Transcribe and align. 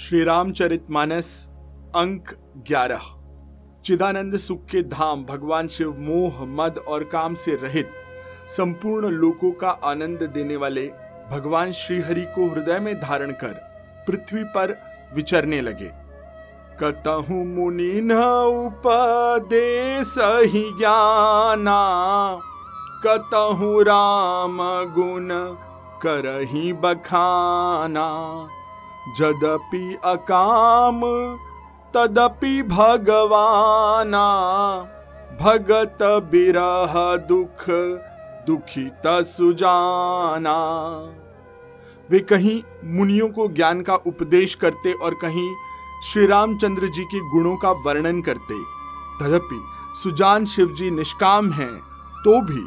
श्री 0.00 0.24
रामचरित 0.24 0.84
मानस 0.90 1.48
अंक 1.96 2.28
ग्यारह। 2.68 3.00
चिदानंद 3.84 4.36
सुख 4.36 4.64
के 4.64 4.82
धाम, 4.82 5.24
भगवान 5.24 5.66
शिव 5.68 5.90
मोह, 5.98 6.44
मद 6.46 6.78
और 6.78 7.04
काम 7.04 7.34
से 7.34 7.54
रहित, 7.54 7.90
संपूर्ण 8.48 9.06
लोकों 9.06 9.50
का 9.52 9.70
आनंद 9.70 10.22
देने 10.22 10.56
वाले 10.56 10.86
भगवान 11.30 11.72
श्रीहरि 11.72 12.22
को 12.22 12.48
हृदय 12.48 12.78
में 12.78 12.94
धारण 13.00 13.30
कर 13.30 13.52
पृथ्वी 14.06 14.44
पर 14.44 14.76
विचरने 15.14 15.60
लगे। 15.60 15.90
कतहु 16.80 17.44
मुनि 17.44 18.00
न 18.00 18.12
उपदेश 18.66 20.14
ही 20.52 20.62
ज्ञाना, 20.78 21.80
कतहु 23.06 23.82
राम 23.82 24.58
गुण 24.94 25.28
करही 26.02 26.72
बखाना। 26.72 28.08
जदपि 29.08 29.98
अकाम, 30.04 31.00
तदपि 31.94 32.62
भगवाना। 32.62 34.26
भगत 35.40 35.98
बिरह 36.02 36.94
दुख, 37.28 37.64
दुखित 38.46 39.02
सुजाना। 39.06 40.58
वे 42.10 42.18
कहीं 42.18 42.62
मुनियों 42.96 43.28
को 43.28 43.48
ज्ञान 43.48 43.80
का 43.82 43.94
उपदेश 43.94 44.54
करते 44.54 44.92
और 44.92 45.14
कहीं 45.14 45.48
श्री 46.04 46.26
रामचंद्र 46.26 46.88
जी 46.88 47.04
के 47.04 47.18
गुणों 47.30 47.56
का 47.56 47.70
वर्णन 47.86 48.20
करते। 48.22 48.62
तदपि 49.20 49.60
सुजान 49.94 50.46
शिव 50.46 50.74
जी 50.74 50.90
निष्काम 50.90 51.50
हैं 51.52 51.74
तो 52.24 52.40
भी 52.42 52.62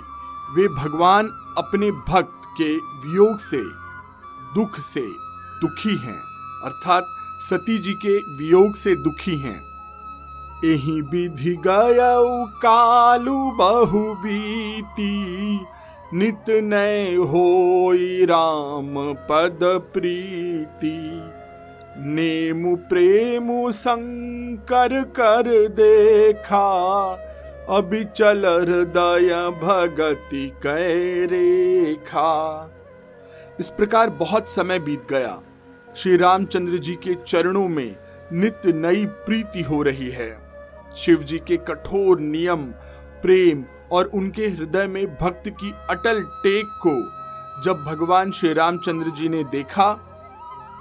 वे 0.56 0.68
भगवान 0.68 1.28
अपने 1.58 1.92
भक्त 1.92 2.42
के 2.58 2.76
वियोग 2.76 3.38
से, 3.40 3.64
दुख 4.56 4.80
से 4.80 5.02
दुखी 5.64 5.96
हैं, 5.98 6.20
अर्थात 6.64 7.08
सती 7.42 7.78
जी 7.78 7.94
के 7.96 8.18
वियोग 8.38 8.76
से 8.76 8.96
दुखी 8.96 9.36
हैं। 9.38 9.60
एही 10.66 11.02
विधि 11.02 11.56
गयऊ 11.68 12.46
कालू 12.58 13.40
बहु 13.52 14.00
बीती, 14.16 15.60
नित 16.14 16.50
नय 16.64 17.16
होई 17.30 18.26
राम 18.26 18.96
पद 19.30 19.60
प्रीति। 19.94 20.98
नेमु 22.06 22.76
प्रेमु 22.90 23.72
संकर 23.72 25.02
कर 25.18 25.50
देखा 25.70 26.68
अबिचल 27.70 28.46
हृदय 28.46 29.30
भगति 29.64 30.48
कै 30.58 31.26
रेखा। 31.26 32.32
इस 33.60 33.70
प्रकार 33.70 34.10
बहुत 34.20 34.50
समय 34.50 34.80
बीत 34.80 35.08
गया। 35.10 35.40
श्री 35.98 36.18
रामचंद्र 36.18 36.78
जी 36.78 36.94
के 36.94 37.16
चरणों 37.16 37.68
में 37.68 37.96
नित्य 38.34 38.72
नई 38.74 39.06
प्रीति 39.06 39.62
हो 39.62 39.82
रही 39.84 40.10
है। 40.10 40.38
शिव 40.96 41.24
जी 41.24 41.38
के 41.38 41.58
कठोर 41.58 42.20
नियम, 42.20 42.64
प्रेम 43.22 43.64
और 43.92 44.06
उनके 44.06 44.48
हृदय 44.48 44.88
में 44.88 45.06
भक्त 45.16 45.50
की 45.50 45.72
अटल 45.90 46.22
टेक 46.24 46.66
को 46.88 46.96
जब 47.62 47.84
भगवान 47.84 48.32
श्री 48.32 48.54
रामचंद्र 48.54 49.10
जी 49.10 49.30
ने 49.30 49.44
देखा, 49.44 49.92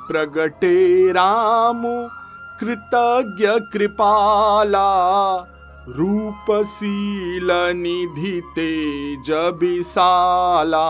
प्रगटे 0.09 1.13
राम, 1.13 1.83
कृतज्ञ 2.61 3.47
कृपाला, 3.73 4.89
रूपशील 5.89 7.51
निधि 7.77 8.41
तेज 8.55 9.31
विशाला 9.61 10.89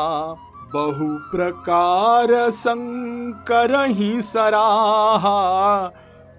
बहु 0.75 1.07
प्रकार 1.31 2.51
संकर 2.51 3.75
ही 3.89 4.23
सराहा। 4.23 5.87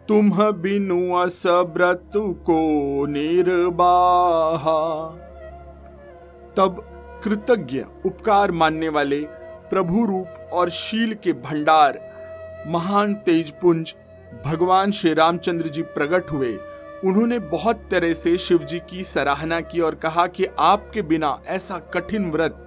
तुम 0.07 0.31
बिनु 0.51 1.15
असब्रत 1.15 2.11
को 2.15 3.05
निर्बाहा 3.05 4.79
तब 6.57 6.83
कृतज्ञ, 7.23 7.83
उपकार 8.05 8.51
मानने 8.51 8.89
वाले 8.89 9.19
प्रभु 9.69 10.05
रूप 10.05 10.49
और 10.53 10.69
शील 10.69 11.13
के 11.13 11.33
भंडार, 11.33 11.99
महान 12.67 13.13
तेजपुंज, 13.13 13.95
भगवान 14.45 14.91
श्री 14.91 15.13
रामचंद्र 15.13 15.67
जी 15.67 15.81
प्रकट 15.81 16.31
हुए। 16.31 16.57
उन्होंने 17.05 17.39
बहुत 17.39 17.87
तरह 17.91 18.13
से 18.13 18.37
शिव 18.37 18.57
जी 18.63 18.79
की 18.89 19.03
सराहना 19.03 19.61
की 19.61 19.79
और 19.79 19.95
कहा 19.95 20.27
कि 20.27 20.45
आपके 20.59 21.01
बिना 21.01 21.37
ऐसा 21.47 21.77
कठिन 21.93 22.31
व्रत 22.31 22.62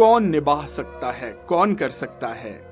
कौन 0.00 0.24
निभा 0.24 0.66
सकता 0.66 1.10
है? 1.10 1.32
कौन 1.48 1.74
कर 1.74 1.90
सकता 1.90 2.28
है? 2.28 2.66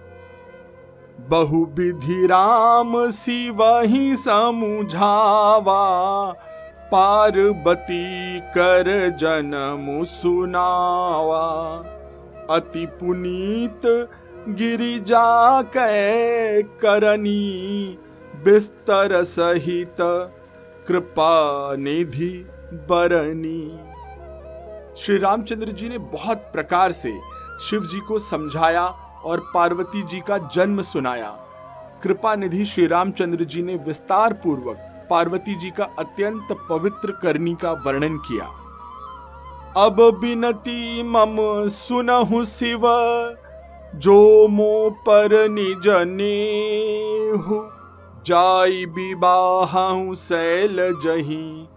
बहु 1.21 1.67
विधि 1.67 2.27
राम 2.27 3.11
शिव 3.11 3.81
ही 3.81 4.17
समुझावा, 4.17 5.83
पार्वती 6.93 8.41
कर 8.41 9.17
जन्म 9.21 10.05
सुनावा। 10.05 11.47
अति 12.51 12.87
पुनीत 12.87 14.11
गिरिजा 14.49 15.63
कै 15.63 16.63
करनी, 16.63 17.99
बिस्तर 18.45 19.23
सहित 19.23 19.97
कृपा 20.89 21.75
निधि 21.77 22.47
बरनी। 22.73 23.88
श्री 24.99 25.19
रामचंद्र 25.19 25.73
जी 25.73 25.89
ने 25.89 25.99
बहुत 25.99 26.39
प्रकार 26.53 26.93
से 26.93 27.11
शिव 27.61 27.85
जी 27.87 28.01
को 28.01 28.19
समझाया 28.19 28.83
और 29.25 29.41
पार्वती 29.55 30.03
जी 30.03 30.21
का 30.21 30.39
जन्म 30.55 30.83
सुनाया। 30.83 31.31
कृपा 32.03 32.35
निधि 32.35 32.65
श्री 32.65 32.87
रामचंद्र 32.87 33.45
जी 33.45 33.63
ने 33.63 33.77
विस्तार 33.77 34.33
पूर्वक 34.33 35.07
पार्वती 35.11 35.55
जी 35.55 35.71
का 35.71 35.85
अत्यंत 35.99 36.49
पवित्र 36.69 37.13
करनी 37.23 37.55
का 37.55 37.73
वर्णन 37.87 38.17
किया। 38.19 38.45
अब 39.77 40.01
बिनती 40.21 41.03
मम 41.03 41.37
सुनहु 41.69 42.45
शिव, 42.45 42.83
जो 43.95 44.49
मो 44.49 44.91
पर 45.09 45.49
निज 45.49 45.89
नेहु, 46.09 47.63
जाई 48.27 48.85
विवाह 48.85 49.75
सैल 50.15 50.77
जही। 51.03 51.69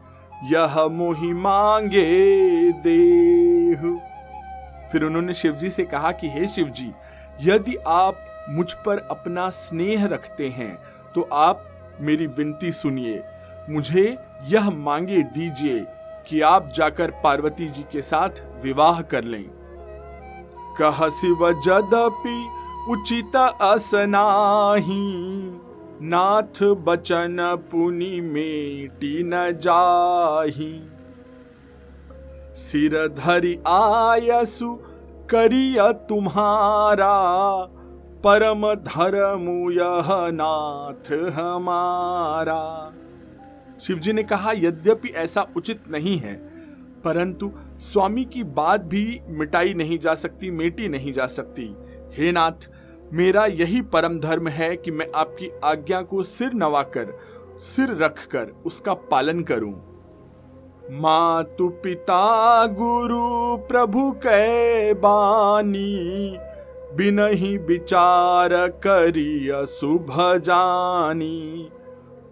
यह 0.43 0.87
मोहि 0.87 1.33
मांगे 1.33 2.71
देह। 2.71 3.81
फिर 4.91 5.03
उन्होंने 5.03 5.33
शिव 5.33 5.53
जी 5.53 5.69
से 5.69 5.83
कहा 5.83 6.11
कि, 6.11 6.29
हे 6.29 6.47
शिव 6.47 6.69
जी 6.69 6.91
यदि 7.41 7.75
आप 7.87 8.45
मुझ 8.49 8.73
पर 8.73 8.97
अपना 9.11 9.49
स्नेह 9.49 10.05
रखते 10.05 10.49
हैं 10.49 10.77
तो 11.15 11.21
आप 11.33 11.63
मेरी 12.01 12.27
विनती 12.27 12.71
सुनिए। 12.71 13.23
मुझे 13.69 14.17
यह 14.43 14.69
मांगे 14.69 15.21
दीजिए 15.21 15.85
कि 16.27 16.41
आप 16.41 16.71
जाकर 16.75 17.11
पार्वती 17.11 17.67
जी 17.67 17.85
के 17.91 18.01
साथ 18.01 18.29
विवाह 18.63 19.01
कर 19.01 19.23
लें। 19.23 19.45
कह 20.79 21.09
शिव, 21.09 21.61
जदपि 21.61 22.47
उचित 22.89 23.35
असनाही 23.61 25.01
नाथ 26.01 26.61
बचन 26.63 27.37
पुनि 27.71 28.21
मेटी 28.21 29.23
न 29.23 29.51
जाही। 29.51 30.71
सिर 32.55 32.95
धरि 33.07 33.53
आयसु 33.67 34.73
करिय 35.29 35.81
तुम्हारा, 36.09 37.13
परम 38.23 38.73
धर्म 38.73 39.47
यह 39.71 40.09
नाथ 40.33 41.11
हमारा। 41.31 42.91
शिवजी 43.79 44.13
ने 44.13 44.23
कहा, 44.23 44.51
यद्यपि 44.51 45.09
ऐसा 45.09 45.47
उचित 45.57 45.83
नहीं 45.91 46.17
है, 46.17 46.35
परंतु 47.03 47.51
स्वामी 47.79 48.25
की 48.25 48.43
बात 48.43 48.81
भी 48.81 49.21
मिटाई 49.29 49.73
नहीं 49.73 49.99
जा 49.99 50.15
सकती, 50.15 50.51
मेटी 50.51 50.87
नहीं 50.87 51.13
जा 51.13 51.27
सकती। 51.27 51.73
हे 52.13 52.31
नाथ 52.31 52.69
मेरा 53.13 53.45
यही 53.45 53.81
परम 53.81 54.19
धर्म 54.19 54.47
है 54.47 54.75
कि 54.75 54.91
मैं 54.91 55.07
आपकी 55.15 55.49
आज्ञा 55.63 56.01
को 56.01 56.23
सिर 56.23 56.53
नवाकर, 56.53 57.07
सिर 57.59 57.97
रखकर 57.97 58.53
उसका 58.65 58.93
पालन 58.93 59.41
करूँ। 59.41 59.73
मातु 60.91 61.67
पिता, 61.69 62.65
गुरु, 62.65 63.57
प्रभु 63.67 64.11
कै 64.11 64.93
बानी 64.93 66.37
बिन 66.95 67.19
ही 67.19 67.57
विचार 67.57 68.55
करिय 68.67 69.65
शुभ 69.65 70.07
जानी। 70.37 71.69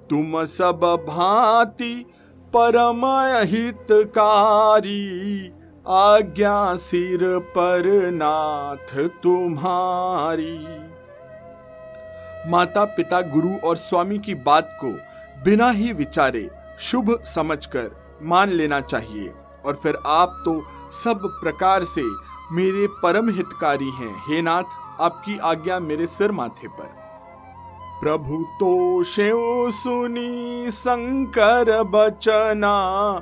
तुम 0.09 0.45
सब 0.45 1.05
भांति 1.07 2.05
परम 2.55 3.05
हितकारी 3.45 4.99
आज्ञा 5.91 6.75
सिर 6.75 7.39
पर 7.39 8.11
नाथ 8.11 9.09
तुम्हारी। 9.23 10.59
माता 12.51 12.85
पिता 12.85 13.21
गुरु 13.21 13.67
और 13.67 13.77
स्वामी 13.77 14.19
की 14.19 14.35
बात 14.35 14.77
को 14.83 14.87
बिना 15.43 15.69
ही 15.69 15.93
विचारे 15.93 16.49
शुभ 16.79 17.23
समझकर 17.23 17.91
मान 18.21 18.49
लेना 18.49 18.81
चाहिए। 18.81 19.33
और 19.65 19.75
फिर 19.75 19.97
आप 20.05 20.41
तो 20.45 20.61
सब 20.91 21.19
प्रकार 21.23 21.83
से 21.83 22.03
मेरे 22.51 22.87
परम 22.87 23.29
हितकारी 23.29 23.89
हैं। 23.89 24.15
हे 24.29 24.41
नाथ, 24.41 24.63
आपकी 24.99 25.37
आज्ञा 25.37 25.79
मेरे 25.79 26.05
सिर 26.07 26.31
माथे 26.31 26.67
पर। 26.67 26.95
प्रभु 28.01 28.45
तो 28.59 29.03
शिव 29.03 29.71
सुनी 29.71 30.71
शंकर 30.71 31.83
बचना, 31.83 33.13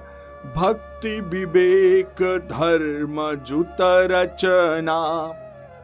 भक्ति 0.56 0.87
विवेक 1.06 2.22
धर्म 2.52 3.36
जुत 3.44 3.78
रचना। 3.82 5.28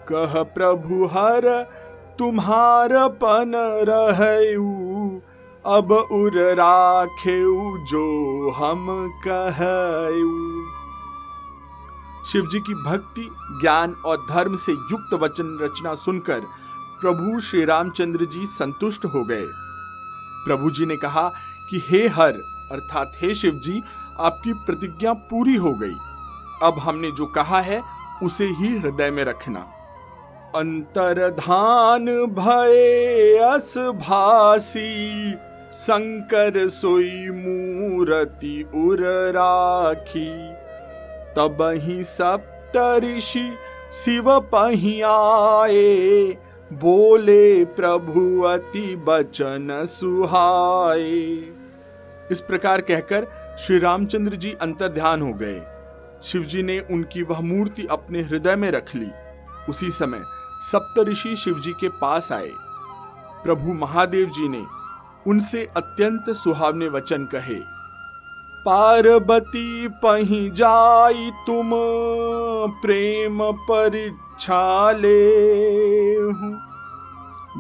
कह 0.10 0.44
प्रभु 0.44 1.06
हर, 1.06 1.64
तुम्हार 2.20 2.90
पन 3.10 3.52
रहू 3.90 5.22
अब 5.66 5.92
उर 5.92 6.54
राखे 6.54 7.40
जो 7.86 8.50
हम 8.52 9.12
कहू 9.28 10.64
शिव 12.32 12.48
जी 12.48 12.60
की 12.60 12.74
भक्ति, 12.74 13.30
ज्ञान 13.62 13.96
और 14.06 14.26
धर्म 14.30 14.56
से 14.56 14.72
युक्त 14.72 15.14
वचन 15.14 15.58
रचना 15.62 15.94
सुनकर 15.96 16.40
प्रभु 17.02 17.40
श्री 17.40 17.66
रामचंद्र 17.66 18.26
जी 18.26 18.46
संतुष्ट 18.46 19.06
हो 19.06 19.24
गए। 19.24 19.46
प्रभु 20.46 20.72
जी 20.72 20.86
ने 20.86 20.98
कहा 20.98 21.30
कि 21.70 21.84
हे 21.88 22.08
हर, 22.08 22.34
अर्थात 22.72 23.12
हे 23.16 23.36
शिव 23.36 23.52
जी 23.52 23.84
आपकी 24.20 24.54
प्रतिज्ञा 24.54 25.14
पूरी 25.14 25.56
हो 25.56 25.74
गई। 25.74 25.96
अब 26.64 26.80
हमने 26.80 27.12
जो 27.12 27.26
कहा 27.26 27.62
है, 27.62 27.82
उसे 28.24 28.46
ही 28.46 28.78
हृदय 28.78 29.12
में 29.12 29.24
रखना। 29.24 29.60
अंतरधान 30.56 32.06
भय 32.26 33.38
अस 33.38 33.78
भासी 33.78 35.32
शंकर 35.74 36.70
सोई 36.70 37.30
मूर्ति 37.30 38.70
उर 38.76 38.98
राखी। 39.32 40.54
तब 41.36 41.58
ही 41.62 42.04
सप्त 42.04 43.00
ऋषि 43.04 43.54
शिव 43.94 44.40
पहियाए, 44.40 46.38
बोले 46.74 47.66
प्रभु 47.66 48.42
अति 48.42 48.96
बचन 48.96 49.86
सुहाए। 49.86 51.44
इस 52.32 52.42
प्रकार 52.42 52.82
कहकर 52.82 53.28
श्री 53.60 53.78
रामचंद्र 53.80 54.36
जी 54.36 54.52
अंतर 54.62 54.88
ध्यान 54.88 55.22
हो 55.22 55.34
गए। 55.34 55.62
शिव 56.24 56.44
जी 56.44 56.62
ने 56.64 56.80
उनकी 56.92 57.22
वह 57.24 57.42
मूर्ति 57.42 57.86
अपने 57.92 58.22
हृदय 58.22 58.56
में 58.56 58.70
रख 58.72 58.96
ली। 58.96 59.10
उसी 59.70 59.90
समय 59.92 60.22
सप्त 60.72 61.00
ऋषि 61.00 61.36
शिव 61.36 61.60
जी 61.60 61.72
के 61.72 61.90
पास 62.02 62.32
आए। 62.32 62.50
प्रभु 63.44 63.74
महादेव 63.74 64.30
जी 64.30 64.48
ने 64.48 64.64
उनसे 65.28 65.66
अत्यंत 65.78 66.36
सुहावने 66.36 66.88
वचन 66.88 67.26
कहे, 67.26 67.60
पार्वती, 68.66 69.88
पही 70.04 70.50
जाई 70.50 71.32
तुम, 71.48 71.72
प्रेम 72.82 73.40
परीक्षा 73.62 74.92
ले 74.92 75.28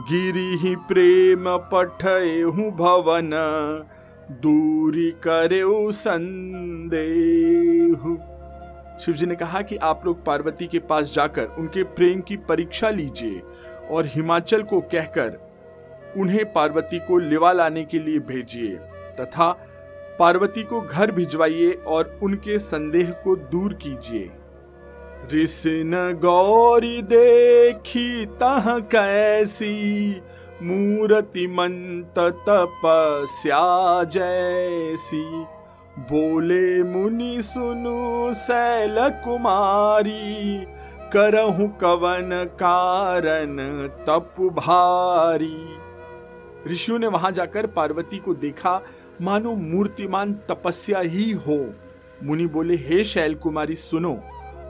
गिरी 0.04 0.56
ही 0.58 0.76
प्रेम 0.88 1.58
पठे 1.72 2.42
हूँ 2.42 2.72
भवन 2.72 3.32
दूरी 4.32 5.14
करे 5.28 5.92
संदेह। 5.92 8.18
शिव 9.06 9.16
जी 9.16 9.26
ने 9.26 9.36
कहा 9.36 9.62
कि 9.62 9.76
आप 9.76 10.06
लोग 10.06 10.26
पार्वती 10.26 10.68
के 10.68 10.80
पास 10.80 11.16
जाकर 11.16 11.46
उनके 11.46 11.84
प्रेम 11.84 12.22
की 12.22 12.38
परीक्षा 12.38 12.90
लीजिए 12.90 13.42
और 13.92 14.06
हिमाचल 14.06 14.64
को 14.64 14.82
कहकर 14.82 15.54
उन्हें 16.18 16.54
पार्वती 16.54 17.00
को 17.00 17.18
लिवा 17.18 17.52
लाने 17.52 17.84
के 17.84 18.00
लिए 18.00 18.20
भेजिए 18.20 18.76
तथा 19.20 19.68
पार्वती 20.20 20.64
को 20.64 20.82
घर 20.82 21.12
भिजवाइए 21.12 21.72
और 21.72 22.20
उनके 22.24 22.60
संदेह 22.60 23.12
को 23.12 23.36
दूर 23.36 23.74
कीजिए। 23.74 24.32
ऋषिन 25.34 26.20
गौरी 26.22 27.02
देखी 27.02 28.26
तह 28.26 28.80
कैसी 28.80 30.22
मूर्ति 30.64 31.48
मंत 31.48 32.20
तपस्या 32.50 34.04
जैसी 34.04 35.24
बोले 36.00 36.84
मुनि 36.84 37.42
सुनु 37.42 38.34
शैल 38.34 39.10
कुमारी 39.10 40.66
करहु 41.14 41.68
कवन 41.68 42.30
कारण 42.54 43.58
तप 43.88 44.36
भारी 44.42 45.58
ऋषियों 46.72 47.00
ने 47.00 47.08
वहाँ 47.08 47.32
जाकर 47.32 47.68
पार्वती 47.68 48.18
को 48.18 48.34
देखा, 48.34 48.82
मानो 49.22 49.56
मूर्तिमान 49.56 50.34
तपस्या 50.34 51.00
ही 51.00 51.32
हो। 51.32 51.74
मुनि 52.24 52.46
बोले, 52.46 52.76
हे 52.76 53.04
शैल 53.04 53.36
कुमारी 53.36 53.76
सुनो, 53.76 54.14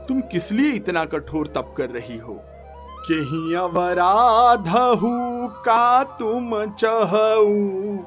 तुम 0.07 0.21
किस 0.21 0.51
लिए 0.51 0.71
इतना 0.71 1.05
कठोर 1.05 1.47
तप 1.47 1.73
कर 1.77 1.89
रही 1.89 2.17
हो? 2.17 2.43
कहीं 3.09 3.55
अवराधहु 3.55 5.47
का 5.47 6.03
तुम 6.03 6.65
चहऊ 6.65 7.97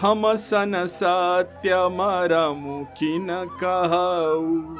हम 0.00 0.34
सन 0.34 0.86
सत्य 0.86 1.74
मरमु 1.74 2.84
किन 2.84 3.26
कहऊ 3.64 4.76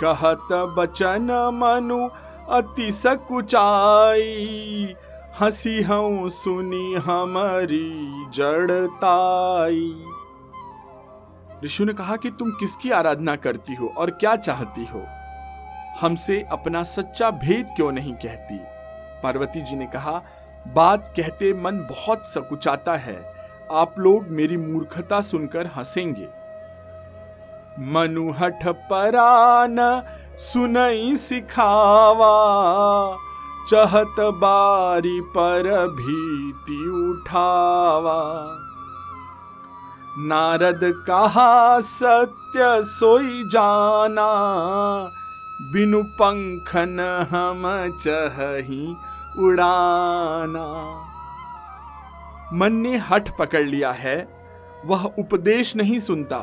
कहत 0.00 0.74
बचन 0.78 1.50
मनु 1.54 2.08
अति 2.50 2.92
सकुचाई, 2.92 4.94
हसी 5.40 5.82
हूँ 5.82 6.28
सुनी 6.28 6.94
हमारी 6.94 8.26
जड़ताई। 8.34 10.04
ऋषु 11.64 11.84
ने 11.84 11.92
कहा 11.92 12.16
कि 12.16 12.30
तुम 12.30 12.50
किसकी 12.50 12.90
आराधना 12.90 13.36
करती 13.36 13.74
हो 13.74 13.94
और 13.98 14.10
क्या 14.10 14.36
चाहती 14.36 14.84
हो? 14.84 15.06
हमसे 16.00 16.46
अपना 16.52 16.82
सच्चा 16.82 17.30
भेद 17.30 17.66
क्यों 17.76 17.92
नहीं 17.92 18.14
कहती? 18.14 18.75
पार्वती 19.22 19.62
जी 19.62 19.76
ने 19.76 19.86
कहा, 19.86 20.22
बात 20.74 21.12
कहते 21.16 21.52
मन 21.52 21.78
बहुत 21.90 22.26
सकुचाता 22.26 22.96
है। 22.96 23.36
आप 23.72 23.94
लोग 23.98 24.28
मेरी 24.28 24.56
मूर्खता 24.56 25.20
सुनकर 25.20 25.66
हंसेंगे। 25.66 26.28
मनुहठ 27.92 28.66
परान 28.66 29.76
सुनई 30.38 31.16
सिखावा, 31.16 32.34
चहत 33.70 34.16
बारी 34.20 35.20
पर 35.20 35.86
भीति 35.88 36.78
उठावा। 36.88 38.22
नारद 40.18 40.80
कहा, 41.06 41.80
सत्य 41.80 42.82
सोई 42.82 43.42
जाना 43.48 44.28
बिनु 45.62 46.02
पंखन 46.02 47.00
हम 47.30 47.62
चही 48.00 48.96
उड़ाना। 49.38 50.66
मन 52.52 52.72
ने 52.72 52.96
हठ 52.96 53.30
पकड़ 53.38 53.64
लिया 53.64 53.92
है, 53.92 54.28
वह 54.84 55.04
उपदेश 55.18 55.76
नहीं 55.76 55.98
सुनता 55.98 56.38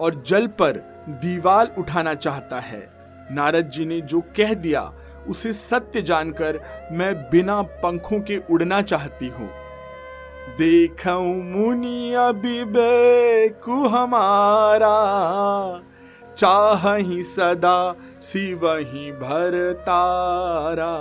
और 0.00 0.22
जल 0.26 0.46
पर 0.46 0.72
दीवाल 1.08 1.70
उठाना 1.78 2.14
चाहता 2.14 2.60
है। 2.60 2.88
नारद 3.30 3.70
जी 3.70 3.86
ने 3.86 4.00
जो 4.00 4.20
कह 4.20 4.54
दिया, 4.54 4.92
उसे 5.28 5.52
सत्य 5.52 6.02
जानकर 6.02 6.60
मैं 6.92 7.14
बिना 7.30 7.62
पंखों 7.62 8.20
के 8.20 8.40
उड़ना 8.50 8.82
चाहती 8.82 9.28
हूँ। 9.28 9.50
देखूँ 10.58 11.42
मुनि 11.44 12.12
अभिवेकु 12.12 13.84
हमारा 13.88 14.96
चाह 16.40 16.94
ही 16.94 17.22
सदा 17.22 17.78
शिव 18.22 18.66
ही 18.68 19.10
भर 19.12 19.56
तारा। 19.80 20.92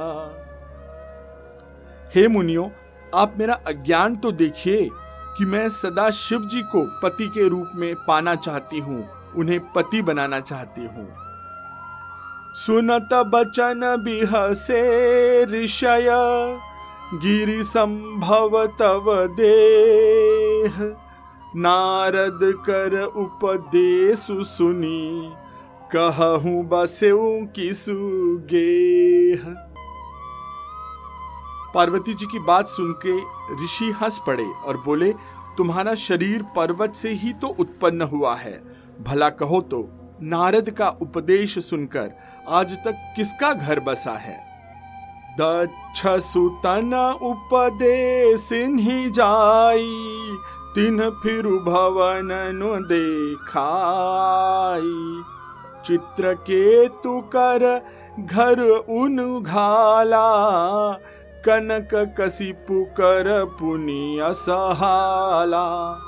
हे 2.15 2.27
मुनियो, 2.27 2.71
आप 3.15 3.35
मेरा 3.39 3.53
अज्ञान 3.67 4.15
तो 4.15 4.31
देखिए 4.33 4.89
कि 5.37 5.45
मैं 5.45 5.67
सदा 5.69 6.09
शिव 6.11 6.45
जी 6.45 6.61
को 6.71 6.83
पति 7.03 7.27
के 7.27 7.47
रूप 7.49 7.71
में 7.75 7.95
पाना 8.07 8.35
चाहती 8.35 8.79
हूँ, 8.79 9.03
उन्हें 9.35 9.59
पति 9.73 10.01
बनाना 10.01 10.39
चाहती 10.41 10.85
हूँ। 10.85 11.07
सुनत 12.57 13.13
बचन 13.33 13.95
बिहसे 14.05 14.81
ऋषय 15.45 16.09
गिरि 17.15 17.63
संभव 17.63 18.65
तव 18.79 19.05
देह। 19.35 20.81
नारद 21.55 22.39
कर 22.65 23.01
उपदेश 23.01 24.27
सुनी, 24.47 25.31
कहूँ 25.95 26.63
बसेऊ 26.63 27.45
किसु 27.45 27.93
गेह 28.51 29.45
पार्वती 31.73 32.13
जी 32.13 32.25
की 32.25 32.39
बात 32.39 32.67
सुन 32.67 32.91
के 33.05 33.17
ऋषि 33.63 33.89
हंस 33.91 34.19
पड़े 34.27 34.45
और 34.65 34.77
बोले, 34.77 35.11
तुम्हारा 35.57 35.95
शरीर 35.95 36.43
पर्वत 36.55 36.95
से 36.95 37.13
ही 37.13 37.33
तो 37.33 37.47
उत्पन्न 37.59 38.01
हुआ 38.01 38.35
है। 38.35 38.53
भला 39.01 39.29
कहो 39.29 39.61
तो 39.61 39.81
नारद 40.21 40.69
का 40.69 40.89
उपदेश 41.01 41.57
सुनकर 41.59 42.11
आज 42.49 42.77
तक 42.85 43.13
किसका 43.15 43.53
घर 43.53 43.79
बसा 43.79 44.11
है? 44.11 44.37
दक्ष 45.39 46.05
सुतन 46.23 46.93
उपदेश 47.21 48.49
जाई 49.11 50.37
तिन 50.75 51.09
फिर 51.09 51.47
भवन 51.47 52.51
नु 52.55 52.85
देखाई। 52.85 55.23
चित्र 55.85 56.33
के 56.33 56.87
तु 56.87 57.21
कर 57.21 57.87
घर 58.19 58.85
उन 58.89 59.43
घाला। 59.43 60.93
कनक 61.45 62.15
कसी 62.19 62.51
पुकर 62.51 63.45
पुनिया 63.45 64.31
सहाला। 64.31 65.99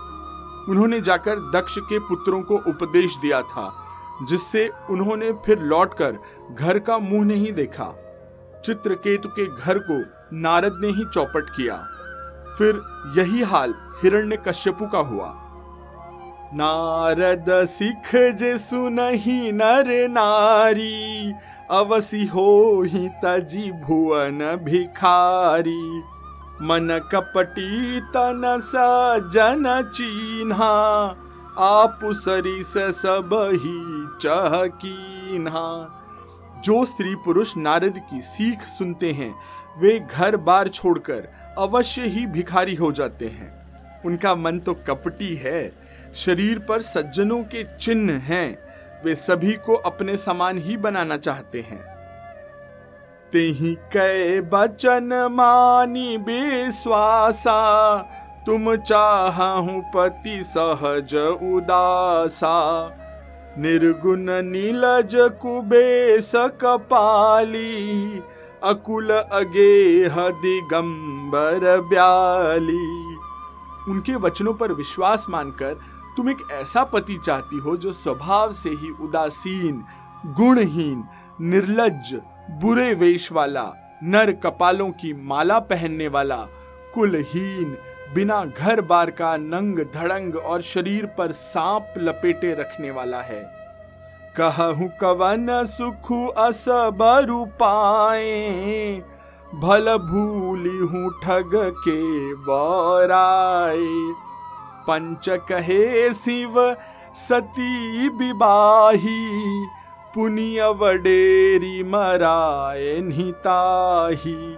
उन्होंने 0.70 1.02
जाकर 1.02 1.36
दक्ष 1.36 1.80
के 1.80 2.00
पुत्रों 2.00 2.42
को 2.42 2.56
उपदेश 2.56 3.18
दिया 3.18 3.42
था, 3.42 3.74
जिससे 4.30 4.72
उन्होंने 4.90 5.32
फिर 5.32 5.60
लौटकर 5.60 6.18
घर 6.52 6.80
का 6.80 6.98
मुँह 6.98 7.26
नहीं 7.26 7.54
देखा। 7.54 7.96
चित्रकेतु 8.66 9.30
के 9.30 9.46
घर 9.46 9.80
को 9.80 10.22
नारद 10.34 10.80
ने 10.82 10.88
ही 10.88 11.06
चौपट 11.14 11.50
किया। 11.50 11.86
फिर 12.58 12.82
यही 13.18 13.44
हाल 13.44 13.74
हिरण्य 14.04 14.38
कश्यपु 14.48 14.88
का 14.88 15.00
हुआ। 15.00 15.34
नारद 16.54 17.46
सिख 17.66 18.36
जे 18.36 18.58
सुनही 18.58 19.52
नर 19.52 20.08
नारी, 20.10 21.34
अवसी 21.72 22.26
हो 22.26 22.82
ही 22.82 23.10
तजी 23.24 23.72
भुवन 23.72 24.40
भिखारी। 24.64 26.00
मन 26.62 27.00
कपटी 27.12 28.02
तन 28.02 28.60
सजन 28.64 29.92
चिन्हा, 29.96 30.74
आप 31.60 32.00
सरिस 32.04 32.74
सब 32.78 33.30
ही 33.54 34.20
चहकीन्हा 34.22 35.98
जो 36.66 36.86
स्त्री 36.86 37.16
पुरुष 37.16 37.58
नारद 37.58 38.02
की 38.10 38.22
सीख 38.22 38.62
सुनते 38.62 39.12
हैं, 39.12 39.34
वे 39.78 40.00
घर 40.00 40.36
बार 40.38 40.68
छोड़कर 40.68 41.28
अवश्य 41.58 42.02
ही 42.02 42.26
भिखारी 42.26 42.76
हो 42.76 42.92
जाते 42.92 43.28
हैं। 43.28 43.61
उनका 44.06 44.36
मन 44.36 44.60
तो 44.60 44.74
कपटी 44.88 45.36
है, 45.36 45.72
शरीर 46.16 46.60
पर 46.60 46.82
सज्जनों 46.82 47.42
के 47.46 47.64
चिन्ह 47.78 48.14
हैं, 48.24 48.58
वे 49.06 49.16
सभी 49.18 49.54
को 49.66 49.76
अपने 49.76 50.18
समान 50.18 50.58
ही 50.58 50.78
बनाना 50.78 51.18
चाहते 51.18 51.62
हैं। 51.62 51.84
तेही 53.34 53.74
कै 53.94 54.42
बचन 54.44 55.14
मानी 55.32 56.18
विश्वासा 56.20 57.62
तुम 58.46 58.76
चाहूँ 58.76 59.82
पति 59.94 60.42
सहज 60.44 61.16
उदासा। 61.46 62.58
निर्गुण 63.58 64.26
नीलज 64.44 65.16
कुबेश 65.42 66.32
कपाली, 66.62 68.22
अकुल 68.64 69.10
अगेह 69.12 70.16
दिगंबर 70.42 71.80
ब्याली। 71.90 73.01
उनके 73.90 74.16
वचनों 74.16 74.54
पर 74.54 74.72
विश्वास 74.72 75.26
मानकर 75.30 75.74
तुम 76.18 76.30
एक 76.30 76.38
ऐसा 76.52 76.84
पति 76.84 77.20
चाहती 77.26 77.58
हो 77.58 77.78
जो 77.78 77.92
स्वभाव 77.92 78.52
से 78.52 78.70
ही 78.70 78.90
उदासीन, 78.90 79.84
गुणहीन, 80.26 81.04
निर्लज, 81.42 82.22
बुरे 82.52 82.94
वेश 82.94 83.32
वाला, 83.32 83.74
नर 84.04 84.32
कपालों 84.32 84.90
की 84.92 85.14
माला 85.14 85.60
पहनने 85.60 86.08
वाला, 86.08 86.48
कुलहीन, 86.94 87.78
बिना 88.16 88.46
घर 88.46 88.82
बार 88.82 89.12
का 89.12 89.38
नंग 89.38 89.80
धड़ंग 89.80 90.36
और 90.36 90.62
शरीर 90.62 91.06
पर 91.06 91.32
सांप 91.32 91.94
लपेटे 91.98 92.54
रखने 92.54 92.92
वाला 92.92 93.22
है। 93.22 93.62
कहू 94.40 94.90
कवन 95.02 95.48
सुख 95.66 96.36
अस 96.38 96.66
बरु 96.70 97.46
पाए 97.46 99.04
भल 99.56 99.98
भूली 99.98 100.78
हूँ 100.78 101.10
ठग 101.24 101.52
के 101.56 102.34
बराए 102.34 104.14
पंच 104.88 105.30
कहे, 105.30 106.14
शिव 106.14 106.78
सती 107.16 108.10
विबाही 108.10 109.66
पुनिय 110.16 110.64
वडेरी 110.64 111.84
मराए 111.84 113.02
निताही। 113.02 114.58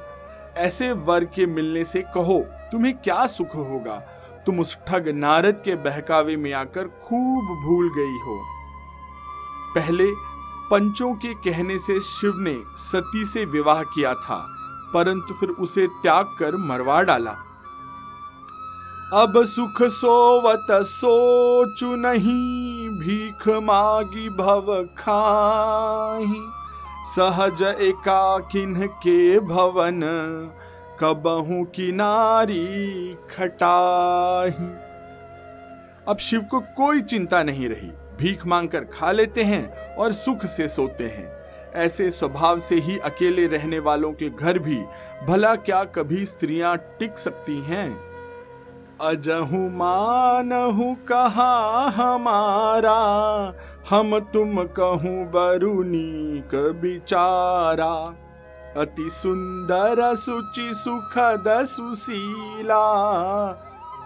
ऐसे 0.57 0.91
वर 0.91 1.23
के 1.25 1.45
मिलने 1.45 1.83
से 1.83 2.01
कहो, 2.01 2.39
तुम्हें 2.71 2.97
क्या 2.97 3.25
सुख 3.25 3.55
होगा? 3.55 3.95
तुम 4.45 4.59
उस 4.59 4.77
ठग 4.87 5.09
नारद 5.09 5.61
के 5.65 5.75
बहकावे 5.75 6.35
में 6.37 6.53
आकर 6.53 6.83
खूब 6.83 7.45
भूल 7.65 7.91
गई 7.97 8.17
हो। 8.17 8.41
पहले 9.75 10.05
पंचों 10.71 11.13
के 11.15 11.33
कहने 11.33 11.77
से 11.77 11.99
शिव 11.99 12.33
ने 12.37 12.57
सती 12.77 13.25
से 13.25 13.45
विवाह 13.45 13.83
किया 13.83 14.13
था। 14.13 14.59
परंतु 14.93 15.33
फिर 15.33 15.49
उसे 15.49 15.87
त्याग 15.87 16.25
कर 16.25 16.55
मरवा 16.55 17.01
डाला। 17.01 17.35
अब 19.13 19.43
सुख 19.43 19.83
सोवत 19.83 20.67
सोचु 20.71 21.95
नहीं, 21.95 22.89
भीख 22.89 23.47
मागी 23.47 24.29
भव 24.29 24.89
खाही। 24.97 26.41
सहज 27.15 27.61
एका 27.61 28.37
किन्ह 28.37 28.85
के 28.85 29.39
भवन, 29.39 30.01
कबहू 30.99 31.63
किनारी 31.63 33.13
खटाही। 33.13 34.65
अब 36.07 36.17
शिव 36.19 36.41
को 36.41 36.59
कोई 36.59 37.01
चिंता 37.01 37.43
नहीं 37.43 37.69
रही। 37.69 37.91
भीख 38.17 38.45
मांगकर 38.45 38.79
खा 38.79 39.11
लेते 39.11 39.43
हैं 39.43 39.95
और 39.95 40.11
सुख 40.11 40.45
से 40.45 40.67
सोते 40.67 41.03
हैं। 41.03 41.42
ऐसे 41.75 42.11
स्वभाव 42.11 42.59
से 42.59 42.75
ही 42.75 42.97
अकेले 42.97 43.47
रहने 43.47 43.79
वालों 43.79 44.11
के 44.13 44.29
घर 44.29 44.59
भी 44.59 44.83
भला 45.27 45.55
क्या 45.55 45.83
कभी 45.83 46.25
स्त्रियाँ 46.25 46.77
टिक 46.77 47.17
सकती 47.17 47.61
हैं? 47.61 48.13
अजहु 49.01 49.69
मानहु 49.69 50.95
कहा 50.95 51.89
हमारा, 51.89 52.99
हम 53.89 54.19
तुम 54.19 54.63
कहूँ 54.63 55.25
बरुनीक 55.25 56.55
बिचारा। 56.81 58.15
अति 58.77 59.09
सुंदर, 59.09 60.15
सुचि, 60.15 60.69
सुखद, 60.73 61.43
सुशीला, 61.47 62.83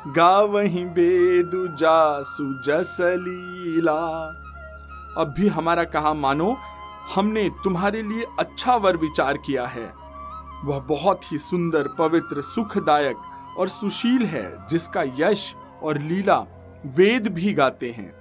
गावही 0.07 0.85
बेदु 0.85 1.67
जासु 1.67 2.43
जसलीला 2.65 3.99
अब 5.17 5.33
भी 5.37 5.47
हमारा 5.47 5.83
कहा 5.83 6.13
मानो 6.13 6.57
हमने 7.15 7.49
तुम्हारे 7.63 8.01
लिए 8.01 8.25
अच्छा 8.39 8.75
वर 8.75 8.97
विचार 8.97 9.37
किया 9.37 9.65
है। 9.65 9.93
वह 10.65 10.79
बहुत 10.79 11.31
ही 11.31 11.37
सुंदर, 11.37 11.87
पवित्र, 11.87 12.41
सुखदायक 12.41 13.17
और 13.57 13.67
सुशील 13.67 14.25
है, 14.25 14.67
जिसका 14.67 15.03
यश 15.19 15.53
और 15.83 15.97
लीला 15.97 16.45
वेद 16.85 17.27
भी 17.27 17.53
गाते 17.53 17.91
हैं। 17.91 18.15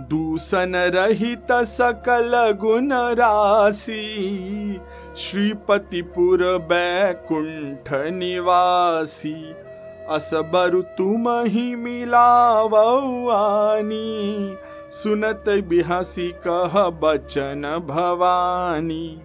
दूसन 0.00 0.76
रहित 0.76 1.52
सकल 1.52 2.52
गुण 2.52 2.92
राशि, 2.92 4.80
श्रीपतिपुर 5.16 6.42
बैकुंठ 6.58 7.92
निवासी, 8.12 9.34
असबरु 10.08 10.82
तुम 10.82 11.28
ही 11.28 11.74
मिलावानी 11.74 12.56
सुनत 14.94 15.44
बिहसी 15.68 16.28
कह 16.46 16.74
बचन 17.00 17.62
भवानी। 17.86 19.20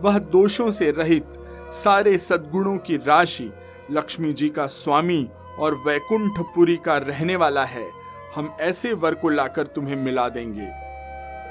वह 0.00 0.18
दोषों 0.32 0.70
से 0.70 0.90
रहित 0.90 1.32
सारे 1.74 2.16
सद्गुणों 2.18 2.76
की 2.78 2.96
राशि 2.96 3.50
लक्ष्मी 3.90 4.32
जी 4.32 4.48
का 4.48 4.66
स्वामी 4.66 5.26
और 5.58 5.74
वैकुंठपुरी 5.86 6.76
का 6.76 6.96
रहने 6.98 7.36
वाला 7.36 7.64
है, 7.64 7.86
हम 8.36 8.56
ऐसे 8.60 8.92
वर 8.94 9.14
को 9.14 9.28
लाकर 9.28 9.66
तुम्हें 9.66 9.96
मिला 9.96 10.28
देंगे। 10.28 10.68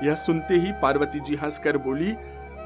यह 0.08 0.16
सुनते 0.16 0.56
ही 0.56 0.72
पार्वती 0.82 1.20
जी 1.20 1.36
हंसकर 1.36 1.78
बोली, 1.78 2.14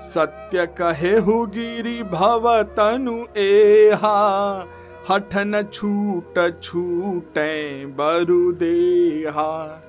सत्य 0.03 0.65
कहे 0.77 1.17
हो 1.19 1.45
गिरी 1.47 2.01
भव 2.03 2.61
तनु 2.77 3.17
एहा, 3.37 4.67
हठन 5.09 5.61
छूट 5.73 6.39
छूटे 6.63 7.85
बरु 7.95 8.51
देहा। 8.53 9.81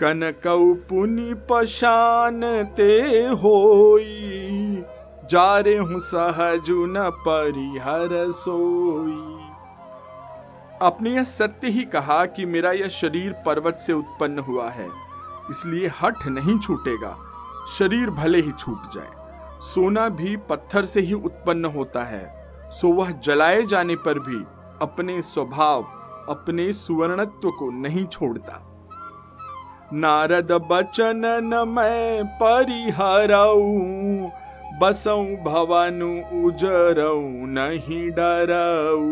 कनकौ 0.00 0.72
पुनि 0.88 1.34
पशान 1.50 2.40
ते 2.76 2.92
होई 3.42 4.84
जा 5.30 5.58
रे 5.58 5.76
हूँ 5.78 5.98
सहजु 6.00 6.84
न 6.86 7.10
परिहर 7.18 8.30
सोई। 8.32 9.18
आपने 10.82 11.10
यह 11.10 11.24
सत्य 11.24 11.68
ही 11.68 11.84
कहा 11.86 12.24
कि 12.26 12.44
मेरा 12.46 12.72
यह 12.72 12.88
शरीर 12.90 13.32
पर्वत 13.46 13.78
से 13.78 13.92
उत्पन्न 13.92 14.38
हुआ 14.40 14.68
है, 14.70 14.88
इसलिए 15.50 15.90
हठ 16.00 16.26
नहीं 16.28 16.58
छूटेगा, 16.58 17.16
शरीर 17.68 18.10
भले 18.12 18.40
ही 18.40 18.52
छूट 18.52 18.92
जाए। 18.94 19.60
सोना 19.64 20.08
भी 20.10 20.36
पत्थर 20.50 20.84
से 20.84 21.00
ही 21.00 21.14
उत्पन्न 21.14 21.64
होता 21.66 22.04
है, 22.04 22.24
सो 22.70 22.92
वह 22.92 23.10
जलाए 23.20 23.62
जाने 23.64 23.96
पर 23.98 24.18
भी 24.20 24.42
अपने 24.82 25.20
स्वभाव, 25.22 25.82
अपने 26.28 26.72
सुवर्णत्व 26.72 27.50
को 27.50 27.70
नहीं 27.80 28.06
छोड़ता। 28.06 28.66
नारद 29.92 30.52
बचन 30.70 31.22
न 31.44 31.68
मैं 31.68 32.24
परिहरऊ, 32.34 34.28
बसऊ 34.80 35.24
भवन 35.44 36.02
उजरऊ, 36.44 37.20
नहीं 37.48 38.10
डरऊ। 38.10 39.10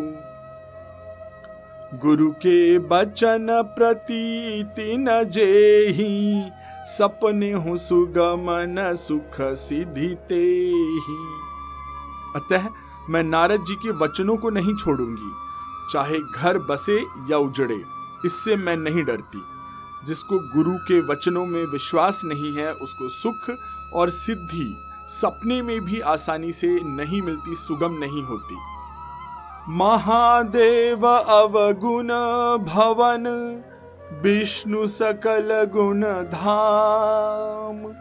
गुरु 1.99 2.31
के 2.37 2.79
बचन 2.79 3.47
प्रतीति 3.77 4.97
न 4.99 5.23
जेही, 5.27 6.45
सपने 6.89 7.51
हूँ 7.53 7.77
सुगमन 7.79 8.95
सुख 8.97 9.41
सिद्धि 9.59 10.15
ते 10.29 10.45
ही 11.07 11.19
अतः 12.37 12.69
मैं 13.11 13.23
नारद 13.25 13.65
जी 13.69 13.75
के 13.75 13.99
वचनों 13.99 14.37
को 14.37 14.51
नहीं 14.51 14.77
छोड़ूँगी, 14.77 15.31
चाहे 15.93 16.19
घर 16.37 16.59
बसे 16.71 16.99
या 17.31 17.39
उजड़े, 17.39 17.83
इससे 18.27 18.57
मैं 18.57 18.77
नहीं 18.77 19.05
डरती। 19.05 19.43
जिसको 20.07 20.39
गुरु 20.39 20.79
के 20.79 21.01
वचनों 21.01 21.47
में 21.47 21.65
विश्वास 21.65 22.21
नहीं 22.25 22.53
है, 22.55 22.73
उसको 22.73 23.09
सुख 23.09 23.51
और 23.93 24.11
सिद्धि 24.11 24.85
सपने 25.09 25.63
में 25.63 25.81
भी 25.81 26.01
आसानी 26.01 26.53
से 26.53 26.81
नहीं 26.85 27.23
मिलती, 27.23 27.57
सुगम 27.57 27.99
नहीं 27.99 28.23
होती। 28.23 28.57
महादेव 29.69 31.07
अवगुण 31.09 32.09
भवन, 32.65 33.25
विष्णु 34.23 34.87
सकल 34.87 35.65
गुण 35.65 36.03
धाम। 36.03 37.95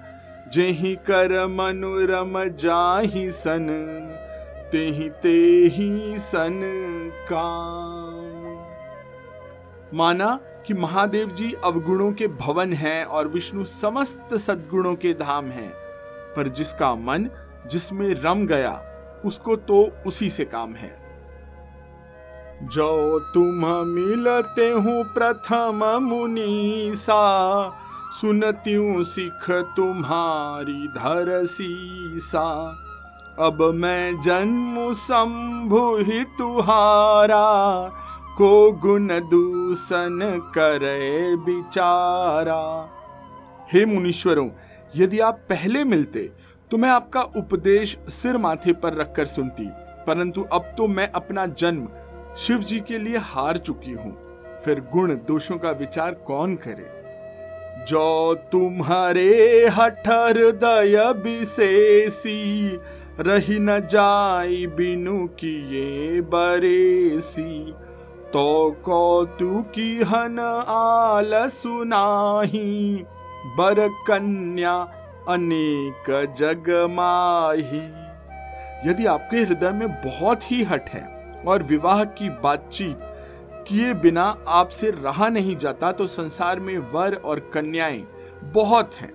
जेहि 0.51 0.95
कर 0.95 1.47
मनुरम 1.47 2.43
जाहि 2.43 3.31
सन, 3.31 3.67
तेहि 4.71 5.09
तेहि 5.09 6.15
सन 6.19 6.61
काम। 7.31 8.17
माना 9.97 10.39
कि 10.67 10.73
महादेव 10.73 11.29
जी 11.29 11.55
अवगुणों 11.63 12.11
के 12.11 12.27
भवन 12.27 12.73
हैं 12.73 13.05
और 13.05 13.27
विष्णु 13.27 13.63
समस्त 13.63 14.33
सद्गुणों 14.33 14.95
के 14.95 15.13
धाम 15.13 15.45
हैं। 15.45 15.69
पर 16.35 16.47
जिसका 16.47 16.95
मन 16.95 17.29
जिसमें 17.71 18.13
रम 18.13 18.47
गया, 18.47 18.81
उसको 19.25 19.55
तो 19.55 19.91
उसी 20.07 20.29
से 20.29 20.45
काम 20.45 20.73
है। 20.73 21.07
जो 22.63 23.19
तुम 23.19 23.65
मिलते 23.87 24.71
हूँ 24.71 25.03
प्रथम 25.03 25.99
मुनीसा 26.01 27.21
सुनती 28.21 29.03
सिख 29.03 29.51
तुम्हारी 29.51 30.87
धर 30.87 31.45
सीसा। 31.45 32.77
अब 33.39 33.71
मैं 33.75 34.21
जन्म 34.21 34.93
शंभु 34.93 35.95
ही 35.95 36.23
तुहारा 36.23 37.45
को 38.37 38.71
गुण 38.81 39.07
दूषण 39.29 40.19
करे 40.55 41.35
बिचारा। 41.35 42.63
हे 43.71 43.85
मुनीश्वरों, 43.85 44.49
यदि 44.95 45.19
आप 45.19 45.39
पहले 45.49 45.83
मिलते 45.83 46.29
तो 46.71 46.77
मैं 46.77 46.89
आपका 46.89 47.21
उपदेश 47.37 47.97
सिर 48.09 48.37
माथे 48.37 48.73
पर 48.73 48.93
रखकर 48.93 49.25
सुनती, 49.25 49.67
परंतु 50.07 50.41
अब 50.51 50.73
तो 50.77 50.87
मैं 50.87 51.09
अपना 51.11 51.45
जन्म 51.53 51.87
शिव 52.37 52.59
जी 52.59 52.79
के 52.79 52.97
लिए 52.97 53.17
हार 53.23 53.57
चुकी 53.57 53.91
हूँ। 53.91 54.15
फिर 54.65 54.79
गुण 54.93 55.15
दोषों 55.27 55.57
का 55.57 55.71
विचार 55.71 56.13
कौन 56.27 56.55
करे? 56.57 56.85
जो 57.85 58.33
तुम्हारे 58.51 59.67
हठर 59.69 60.39
दय 60.57 60.95
विशेषी, 61.23 62.77
रही 63.19 63.59
न 63.59 63.79
जाई 63.87 64.65
बिनु 64.67 65.27
किए 65.39 66.21
बरेसी। 66.21 67.73
तो 68.33 68.71
कौतुकी 68.85 70.01
हन 70.03 70.39
आल 70.67 71.33
सुनाही 71.49 73.05
बर 73.57 73.87
कन्या 74.07 74.75
अनेक 75.29 76.09
जग 76.37 76.69
माही 76.89 77.79
यदि 78.89 79.05
आपके 79.05 79.37
हृदय 79.37 79.71
में 79.71 79.87
बहुत 80.03 80.51
ही 80.51 80.63
हट 80.63 80.89
है 80.89 81.03
और 81.47 81.63
विवाह 81.63 82.03
की 82.03 82.29
बातचीत 82.43 82.99
किए 83.67 83.93
बिना 83.93 84.23
आपसे 84.47 84.91
रहा 84.91 85.27
नहीं 85.29 85.55
जाता 85.57 85.91
तो 85.91 86.07
संसार 86.07 86.59
में 86.59 86.77
वर 86.93 87.15
और 87.15 87.39
कन्याएँ 87.53 88.03
बहुत 88.53 88.95
हैं। 88.95 89.11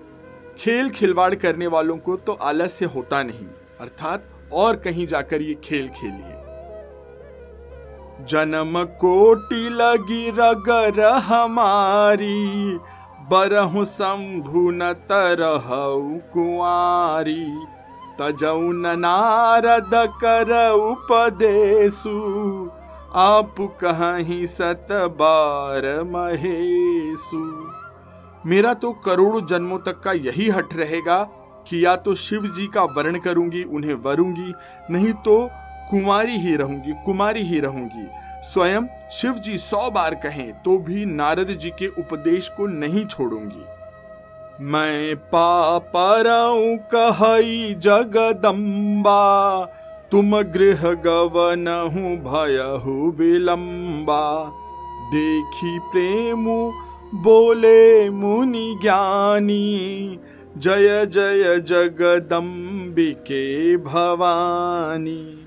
खेल 0.59 0.89
खिलवाड़ 0.89 1.33
करने 1.35 1.67
वालों 1.67 1.97
को 1.97 2.15
तो 2.17 2.33
आलस्य 2.33 2.85
होता 2.85 3.23
नहीं, 3.23 3.47
अर्थात 3.79 4.23
और 4.53 4.75
कहीं 4.75 5.07
जाकर 5.07 5.41
ये 5.41 5.53
खेल 5.63 5.89
खेलिए। 5.89 6.42
जन्म 8.29 8.83
कोटि 8.99 9.69
लगी 9.69 10.29
रगर 10.29 10.99
हमारी, 11.23 12.79
बरहु 13.29 13.83
शंभु 13.85 14.69
न 14.71 14.93
तरहु 15.09 16.19
कुआरी 16.33 17.45
तजौन 18.19 18.87
नारद 18.99 19.91
कर 20.23 20.51
उपदेशु, 20.71 22.15
आप 23.15 23.55
कहीं 23.83 24.45
सत 24.45 24.87
बार 25.19 25.87
महेशु। 26.03 27.43
मेरा 28.45 28.73
तो 28.73 28.91
करोड़ों 29.05 29.45
जन्मों 29.45 29.79
तक 29.79 29.99
का 29.99 30.11
यही 30.13 30.49
हट 30.49 30.73
रहेगा 30.73 31.23
कि 31.67 31.83
या 31.85 31.95
तो 31.95 32.15
शिव 32.15 32.47
जी 32.47 32.67
का 32.67 32.83
वर्ण 32.83 33.19
करूँगी, 33.19 33.63
उन्हें 33.63 33.93
वरूँगी, 33.95 34.53
नहीं 34.91 35.13
तो 35.25 35.35
कुमारी 35.89 36.37
ही 36.37 36.55
रहूँगी, 36.55 36.93
कुमारी 37.05 37.43
ही 37.43 37.59
रहूँगी। 37.59 38.07
स्वयं 38.43 38.87
शिव 39.11 39.33
जी 39.33 39.57
सौ 39.57 39.89
बार 39.91 40.15
कहें 40.15 40.51
तो 40.63 40.77
भी 40.77 41.05
नारद 41.05 41.51
जी 41.51 41.69
के 41.69 41.87
उपदेश 41.87 42.49
को 42.49 42.67
नहीं 42.67 43.05
छोड़ूँगी। 43.05 43.63
मैं 44.63 45.15
पापरऊ 45.15 46.75
कहई 46.93 47.73
जगदम्बा, 47.79 49.23
तुम 50.11 50.41
गृह 50.41 50.83
गवनहु 51.03 52.15
भयहु 52.23 53.11
विलंबा। 53.11 54.45
देखी 55.13 55.79
प्रेम, 55.79 56.45
बोले 57.23 58.09
मुनि 58.09 58.79
ज्ञानी, 58.81 60.19
जय 60.57 61.05
जय 61.05 61.59
जगदम्बिके 61.59 63.43
भवानी। 63.77 65.42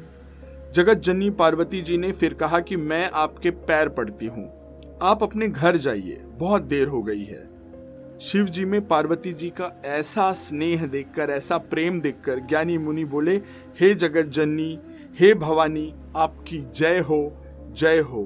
जगत 0.76 0.94
जननी 0.94 1.30
पार्वती 1.30 1.82
जी 1.82 1.96
ने 1.96 2.12
फिर 2.12 2.34
कहा 2.34 2.60
कि 2.60 2.76
मैं 2.76 3.10
आपके 3.10 3.50
पैर 3.50 3.88
पड़ती 3.88 4.26
हूँ। 4.26 4.44
आप 5.02 5.22
अपने 5.22 5.48
घर 5.48 5.76
जाइए। 5.76 6.22
बहुत 6.26 6.62
देर 6.62 6.88
हो 6.88 7.02
गई 7.02 7.24
है। 7.24 7.48
शिव 8.20 8.44
जी 8.44 8.64
में 8.64 8.88
पार्वती 8.88 9.32
जी 9.32 9.50
का 9.50 9.82
ऐसा 9.84 10.32
स्नेह 10.32 10.86
देखकर, 10.86 11.30
ऐसा 11.30 11.58
प्रेम 11.58 12.00
देखकर 12.00 12.38
ज्ञानी 12.38 12.78
मुनि 12.78 13.04
बोले, 13.04 13.36
हे 13.80 13.94
जगत 13.94 14.22
जननी 14.22 14.78
हे 15.20 15.34
भवानी, 15.34 15.94
आपकी 16.16 16.58
जय 16.74 16.98
हो 16.98 17.32
जय 17.72 17.98
हो। 17.98 18.24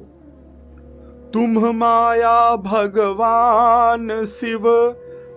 तुम 1.32 1.76
माया 1.76 2.56
भगवान 2.56 4.24
शिव, 4.24 4.62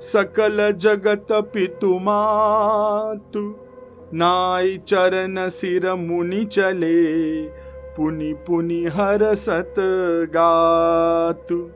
सकल 0.01 0.71
जगत 0.71 1.27
पितु 1.31 1.99
मातु। 1.99 3.62
नाई 4.15 4.77
चरण 4.77 5.49
सिर 5.49 5.93
मुनि 5.93 6.45
चले, 6.45 7.45
पुनि 7.95 8.33
पुनि 8.33 8.85
हर 8.85 9.35
सत 9.35 9.75
गातु। 10.35 11.69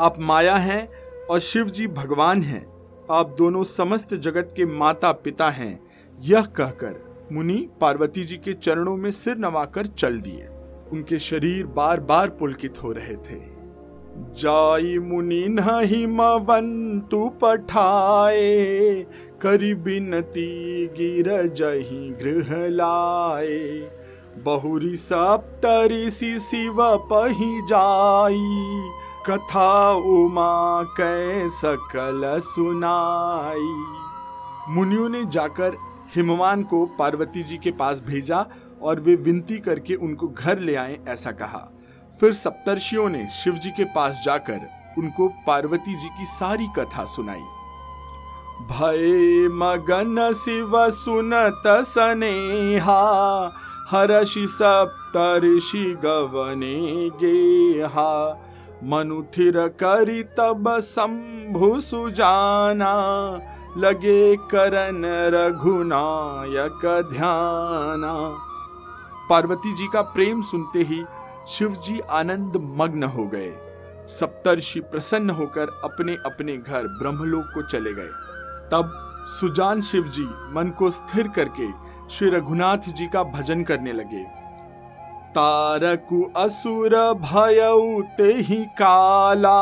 आप 0.00 0.14
माया 0.18 0.56
हैं 0.56 0.88
और 1.30 1.38
शिव 1.38 1.64
जी 1.64 1.86
भगवान 1.86 2.42
हैं। 2.42 2.66
आप 3.10 3.34
दोनों 3.38 3.62
समस्त 3.62 4.14
जगत 4.14 4.48
के 4.56 4.66
माता 4.66 5.12
पिता 5.12 5.50
हैं। 5.50 5.80
यह 6.20 6.42
कहकर 6.42 7.26
मुनि 7.32 7.68
पार्वती 7.80 8.24
जी 8.24 8.36
के 8.36 8.52
चरणों 8.52 8.96
में 8.96 9.10
सिर 9.10 9.36
नवाकर 9.36 9.86
चल 9.86 10.20
दिए। 10.20 10.48
उनके 10.92 11.18
शरीर 11.18 11.66
बार 11.66 12.00
बार 12.00 12.28
पुलकित 12.28 12.82
हो 12.82 12.92
रहे 12.92 13.14
थे। 13.14 13.58
जाई 14.18 14.98
मुनि 14.98 15.46
नहीं 15.48 16.06
मवंतु 16.06 17.28
पठाए 17.28 19.06
करी 19.42 19.74
बिनती 19.74 20.86
गिर 20.86 21.46
जही 21.46 22.10
गृह 22.10 22.68
लाए। 22.68 23.90
बहुरी 24.44 24.96
सप्तऋषि 24.96 26.38
शिव 26.38 26.76
पही 26.80 27.62
जाई। 27.62 28.90
कथा 29.26 29.92
उमा 29.92 30.82
कै 30.82 31.48
सकल 31.48 32.38
सुनाई। 32.38 33.94
मुनियों 34.74 35.08
ने 35.08 35.24
जाकर 35.24 35.76
हिमवान 36.16 36.62
को 36.62 36.86
पार्वती 36.86 37.42
जी 37.42 37.56
के 37.56 37.70
पास 37.70 38.00
भेजा 38.00 38.46
और 38.82 39.00
वे 39.00 39.14
विनती 39.14 39.58
करके 39.58 39.94
उनको 39.94 40.28
घर 40.28 40.58
ले 40.58 40.74
आए, 40.74 40.98
ऐसा 41.08 41.30
कहा। 41.30 41.70
फिर 42.20 42.32
सप्तर्षियों 42.32 43.08
ने 43.08 43.28
शिव 43.44 43.54
जी 43.54 43.70
के 43.70 43.84
पास 43.84 44.22
जाकर 44.24 44.60
उनको 44.98 45.28
पार्वती 45.28 45.94
जी 45.94 46.08
की 46.08 46.24
सारी 46.24 46.66
कथा 46.78 47.04
सुनाई। 47.04 47.44
भय 48.58 49.48
मगन 49.48 50.32
शिव 50.32 50.90
सुनत 50.90 51.62
सनेहा, 51.66 53.02
हर्षि 53.90 54.46
सप्तर्षि 54.46 55.98
गवने 56.04 57.10
गेहा। 57.10 58.42
मनुथिर 58.84 59.68
करी 59.68 60.22
तब 60.22 60.80
शंभु 60.80 61.80
सुजाना, 61.80 62.92
लगे 63.76 64.36
करन 64.36 65.04
रघुनायक 65.34 67.08
ध्याना। 67.12 68.14
पार्वती 69.30 69.72
जी 69.72 69.88
का 69.92 70.02
प्रेम 70.02 70.42
सुनते 70.42 70.78
ही 70.78 71.04
शिव 71.48 71.68
जी 71.72 72.00
आनंद 72.00 72.76
मग्न 72.76 73.02
हो 73.04 73.26
गए। 73.26 73.52
सप्तर्षि 74.08 74.80
प्रसन्न 74.80 75.30
होकर 75.30 75.80
अपने 75.84 76.12
अपने 76.26 76.56
घर 76.56 76.82
ब्रह्मलोक 76.82 77.44
को 77.44 77.62
चले 77.62 77.92
गए। 77.92 78.27
तब 78.72 78.92
सुजान 79.26 79.80
शिव 79.82 80.08
जी 80.08 80.26
मन 80.52 80.72
को 80.78 80.90
स्थिर 80.90 81.28
करके 81.28 81.68
श्री 82.10 82.30
रघुनाथ 82.30 82.88
जी 82.88 83.06
का 83.06 83.22
भजन 83.22 83.62
करने 83.62 83.92
लगे। 83.92 84.22
तारकु 85.34 86.22
असुर 86.36 86.94
भय 87.14 87.60
ते 88.18 88.32
ही 88.32 88.64
काला, 88.78 89.58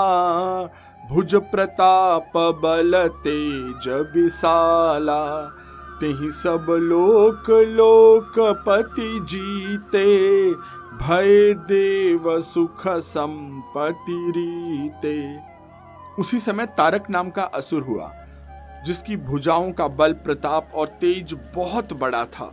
भुज 1.08 1.34
प्रताप 1.34 2.32
बल 2.36 3.08
तेज 3.08 3.88
विशाला 4.16 5.22
ही 6.02 6.30
सब 6.30 6.66
लोक 6.70 7.50
लोकपति 7.50 9.08
जीते, 9.22 10.04
भय 10.96 11.54
देव 11.54 12.40
सुख 12.40 12.86
संपति 12.88 14.32
रीते। 14.36 15.16
उसी 16.18 16.38
समय 16.38 16.66
तारक 16.66 17.10
नाम 17.10 17.30
का 17.30 17.42
असुर 17.42 17.82
हुआ। 17.82 18.12
जिसकी 18.84 19.16
भुजाओं 19.16 19.72
का 19.72 19.88
बल, 19.88 20.12
प्रताप 20.12 20.68
और 20.74 20.86
तेज 20.86 21.36
बहुत 21.54 21.92
बड़ा 21.92 22.24
था। 22.24 22.52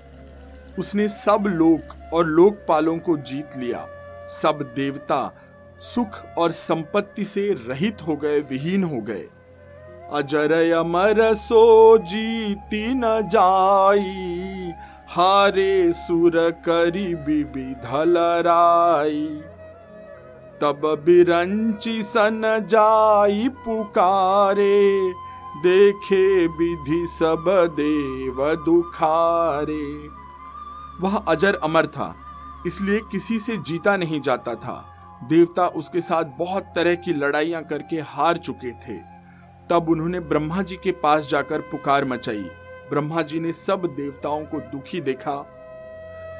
उसने 0.80 1.08
सब 1.08 1.44
लोक 1.48 2.14
और 2.14 2.26
लोकपालों 2.26 2.98
को 2.98 3.18
जीत 3.18 3.50
लिया। 3.58 3.88
सब 4.28 4.74
देवता 4.76 5.32
सुख 5.80 6.20
और 6.38 6.52
संपत्ति 6.52 7.26
से 7.26 7.48
रहित 7.68 7.98
हो 8.08 8.16
गए, 8.16 8.40
विहीन 8.40 8.84
हो 8.84 9.02
गए। 9.02 9.28
अजर 10.12 10.72
अमर 10.74 11.34
सो 11.34 11.98
जीती 11.98 12.94
न 12.94 13.22
जाई, 13.22 14.72
हारे 15.08 15.92
सुर 15.92 16.52
करी 16.66 17.16
बिबी 17.16 17.74
धलराई। 17.74 19.42
तब 20.62 20.82
बिरंची 21.06 22.04
सन 22.04 22.42
जाई 22.70 23.50
पुकारे 23.50 25.12
देखे 25.58 26.48
विधि 26.48 27.06
सब 27.10 27.46
देव 27.76 28.44
दुखारे। 28.66 30.10
वह 31.02 31.16
अजर 31.18 31.56
अमर 31.56 31.88
था, 31.88 32.16
इसलिए 32.68 33.00
किसी 33.12 33.40
से 33.40 33.58
जीता 33.58 33.96
नहीं 33.98 34.22
जाता 34.22 34.56
था। 34.56 34.84
देवता 35.30 35.68
उसके 35.68 36.02
साथ 36.02 36.38
बहुत 36.40 36.64
तरह 36.76 36.96
की 36.96 37.14
लड़ाइयाँ 37.14 37.64
करके 37.64 38.00
हार 38.06 38.38
चुके 38.38 38.72
थे। 38.80 38.98
तब 39.70 39.90
उन्होंने 39.90 40.20
ब्रह्मा 40.20 40.62
जी 40.62 40.76
के 40.76 40.92
पास 40.94 41.30
जाकर 41.30 41.62
पुकार 41.62 42.06
मचाई। 42.06 42.44
ब्रह्मा 42.90 43.22
जी 43.22 43.40
ने 43.40 43.52
सब 43.54 43.86
देवताओं 43.96 44.46
को 44.46 44.60
दुखी 44.72 45.02
देखा। 45.02 45.36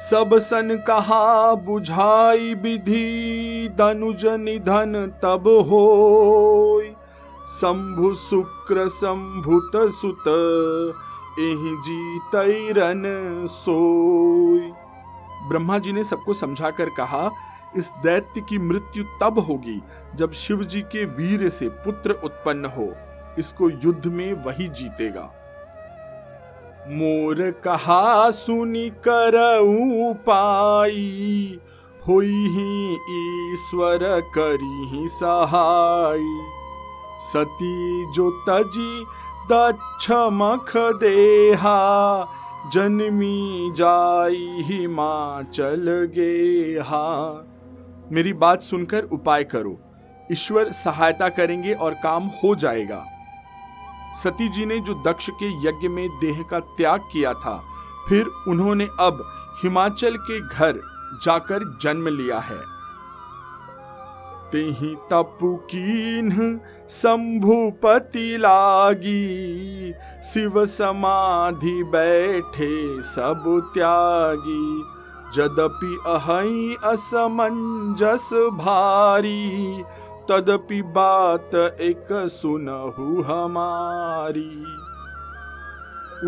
सब 0.00 0.38
सन 0.38 0.76
कहा, 0.86 1.54
बुझाई 1.54 2.54
विधि 2.54 3.68
दनुज 3.78 4.26
निधन 4.26 5.06
तब 5.22 5.48
हो 5.68 6.82
शंभु 7.48 8.12
शुक्र 8.14 8.88
संभुत 8.88 9.72
सुत 9.92 10.24
जीतरन 11.86 13.02
सोई। 13.46 14.70
ब्रह्मा 15.48 15.78
जी 15.78 15.92
ने 15.92 16.04
सबको 16.04 16.34
समझाकर 16.34 16.88
कहा, 16.88 17.30
इस 17.76 17.90
दैत्य 18.02 18.40
की 18.40 18.58
मृत्यु 18.58 19.04
तब 19.20 19.38
होगी 19.38 19.80
जब 20.14 20.32
शिव 20.32 20.62
जी 20.64 20.80
के 20.82 21.04
वीर 21.04 21.48
से 21.48 21.68
पुत्र 21.68 22.12
उत्पन्न 22.24 22.64
हो, 22.66 22.92
इसको 23.38 23.70
युद्ध 23.70 24.06
में 24.06 24.32
वही 24.44 24.68
जीतेगा। 24.68 25.30
मोर 26.88 27.50
कहा, 27.64 28.30
सुनी 28.30 28.88
कर 29.08 29.36
पाई, 30.26 31.58
हुई 32.08 32.46
ही 32.48 32.92
ईश्वर 33.52 34.20
करी 34.34 34.84
ही 34.88 35.08
सहाय 35.08 36.20
सती 37.24 38.12
जो 38.12 38.30
तजी 38.48 39.04
दक्ष 39.50 40.10
मख 40.32 40.72
देहा, 41.00 41.78
जन्मी 42.72 43.72
जाई 43.76 44.62
हिमाचल 44.64 45.88
गेहा। 46.14 47.06
मेरी 48.12 48.32
बात 48.32 48.62
सुनकर 48.62 49.04
उपाय 49.04 49.44
करो। 49.44 49.76
ईश्वर 50.32 50.70
सहायता 50.72 51.28
करेंगे 51.28 51.72
और 51.74 51.94
काम 51.94 52.26
हो 52.42 52.54
जाएगा। 52.54 53.04
सती 54.22 54.48
जी 54.48 54.64
ने 54.66 54.78
जो 54.80 54.94
दक्ष 55.06 55.30
के 55.32 55.48
यज्ञ 55.68 55.88
में 55.88 56.08
देह 56.20 56.42
का 56.42 56.58
त्याग 56.76 57.00
किया 57.12 57.32
था, 57.34 57.56
फिर 58.08 58.26
उन्होंने 58.48 58.84
अब 59.00 59.24
हिमाचल 59.62 60.16
के 60.20 60.40
घर 60.40 60.80
जाकर 61.22 61.78
जन्म 61.82 62.08
लिया 62.08 62.38
है। 62.40 62.73
तेही 64.54 64.96
तपु 65.10 65.56
कीन 65.56 66.60
शंभुपति 66.90 68.36
लागी। 68.36 69.94
शिव 70.24 70.66
समाधि 70.66 71.84
बैठे 71.84 73.02
सब 73.02 73.70
त्यागी। 73.74 74.84
जदपि 75.34 75.98
अहई 76.06 76.76
असमंजस 76.84 78.30
भारी, 78.32 79.82
तदपि 80.30 80.82
बात 80.82 81.54
एक 81.80 82.08
सुनहु 82.12 83.22
हमारी। 83.22 84.64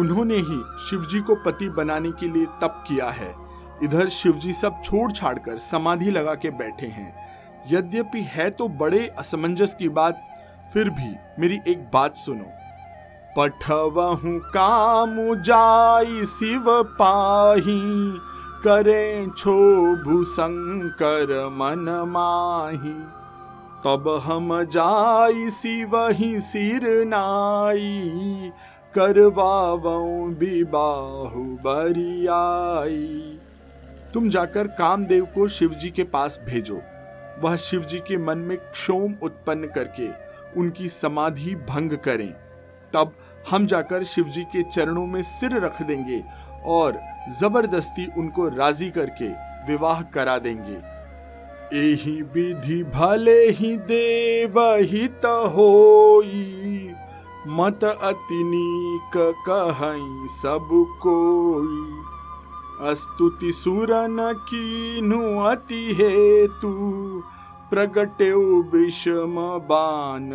उन्होंने 0.01 0.37
ही 0.37 0.63
शिवजी 0.91 1.21
को 1.21 1.35
पति 1.35 1.69
बनाने 1.69 2.11
के 2.11 2.29
लिए 2.29 2.47
तप 2.47 2.85
किया 2.89 3.11
है। 3.11 3.35
इधर 3.83 4.09
शिवजी 4.09 4.53
सब 4.53 4.83
छोड़ 4.85 5.13
छाड़ 5.13 5.39
कर 5.39 5.59
समाधि 5.59 6.11
लगा 6.11 6.35
के 6.35 6.51
बैठे 6.51 6.87
हैं। 6.87 7.26
यद्यपि 7.73 8.21
है 8.23 8.51
तो 8.51 8.69
बड़े 8.69 9.07
असमंजस 9.19 9.75
की 9.75 9.89
बात, 9.89 10.23
फिर 10.73 10.91
भी 10.91 11.15
मेरी 11.39 11.59
एक 11.69 11.79
बात 11.93 12.17
सुनो। 12.17 12.53
पठवहु 13.37 14.39
काम 14.51 15.17
जाई 15.43 16.25
शिव 16.25 16.65
पाही, 16.93 17.81
करें 18.65 19.31
छो 19.31 19.57
भूशंकर 20.05 21.35
मन 21.53 21.85
माही। 22.09 22.95
तब 23.85 24.09
हम 24.25 24.63
जाई 24.65 25.51
सी 25.51 25.85
वही 25.85 26.41
सिर 26.41 26.83
नाई 27.07 28.51
करवाऊं 28.95 30.35
विबाहु 30.35 31.43
बरियाई। 31.65 33.39
तुम 34.15 34.29
जाकर 34.29 34.67
कामदेव 34.67 35.25
को 35.25 35.49
शिवजी 35.49 35.91
के 35.91 36.05
पास 36.05 36.41
भेजो। 36.47 36.81
वह 37.39 37.57
शिवजी 37.57 37.99
के 37.99 38.17
मन 38.19 38.39
में 38.39 38.57
क्षोम 38.59 39.15
उत्पन्न 39.23 39.67
करके 39.75 40.09
उनकी 40.61 40.89
समाधि 40.89 41.55
भंग 41.69 41.97
करें। 42.05 42.33
तब 42.93 43.13
हम 43.51 43.67
जाकर 43.67 44.05
शिवजी 44.05 44.43
के 44.45 44.63
चरणों 44.65 45.07
में 45.07 45.23
सिर 45.23 45.57
रख 45.65 45.83
देंगे 45.83 46.23
और 46.67 47.01
ज़बरदस्ती 47.41 48.07
उनको 48.19 48.49
राज़ी 48.49 48.91
करके 48.91 49.29
विवाह 49.67 50.03
करा 50.15 50.39
देंगे। 50.39 50.79
एही 51.75 52.21
विधि 52.25 52.83
भले 52.85 53.39
ही 53.51 53.77
देव 53.77 54.59
हित 54.91 55.25
होई, 55.55 56.95
मत 57.49 57.85
अति 57.85 58.43
नीक 58.45 59.17
कहई 59.49 60.29
सब 60.33 60.69
कोई। 61.03 62.06
अस्तुति 62.81 63.53
सुरन 63.53 64.17
कीनु 64.21 65.39
अति 65.41 65.95
हेतु, 65.95 66.73
प्रगटे 67.71 68.31
विषम 68.71 69.37
बान 69.69 70.31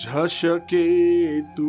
झशकेतु 0.00 1.68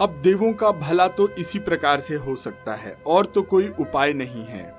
अब 0.00 0.20
देवों 0.22 0.52
का 0.52 0.70
भला 0.70 1.08
तो 1.08 1.28
इसी 1.28 1.58
प्रकार 1.58 2.00
से 2.00 2.14
हो 2.14 2.34
सकता 2.34 2.74
है, 2.74 2.92
और 3.06 3.26
तो 3.26 3.42
कोई 3.42 3.68
उपाय 3.80 4.12
नहीं 4.12 4.44
है। 4.44 4.74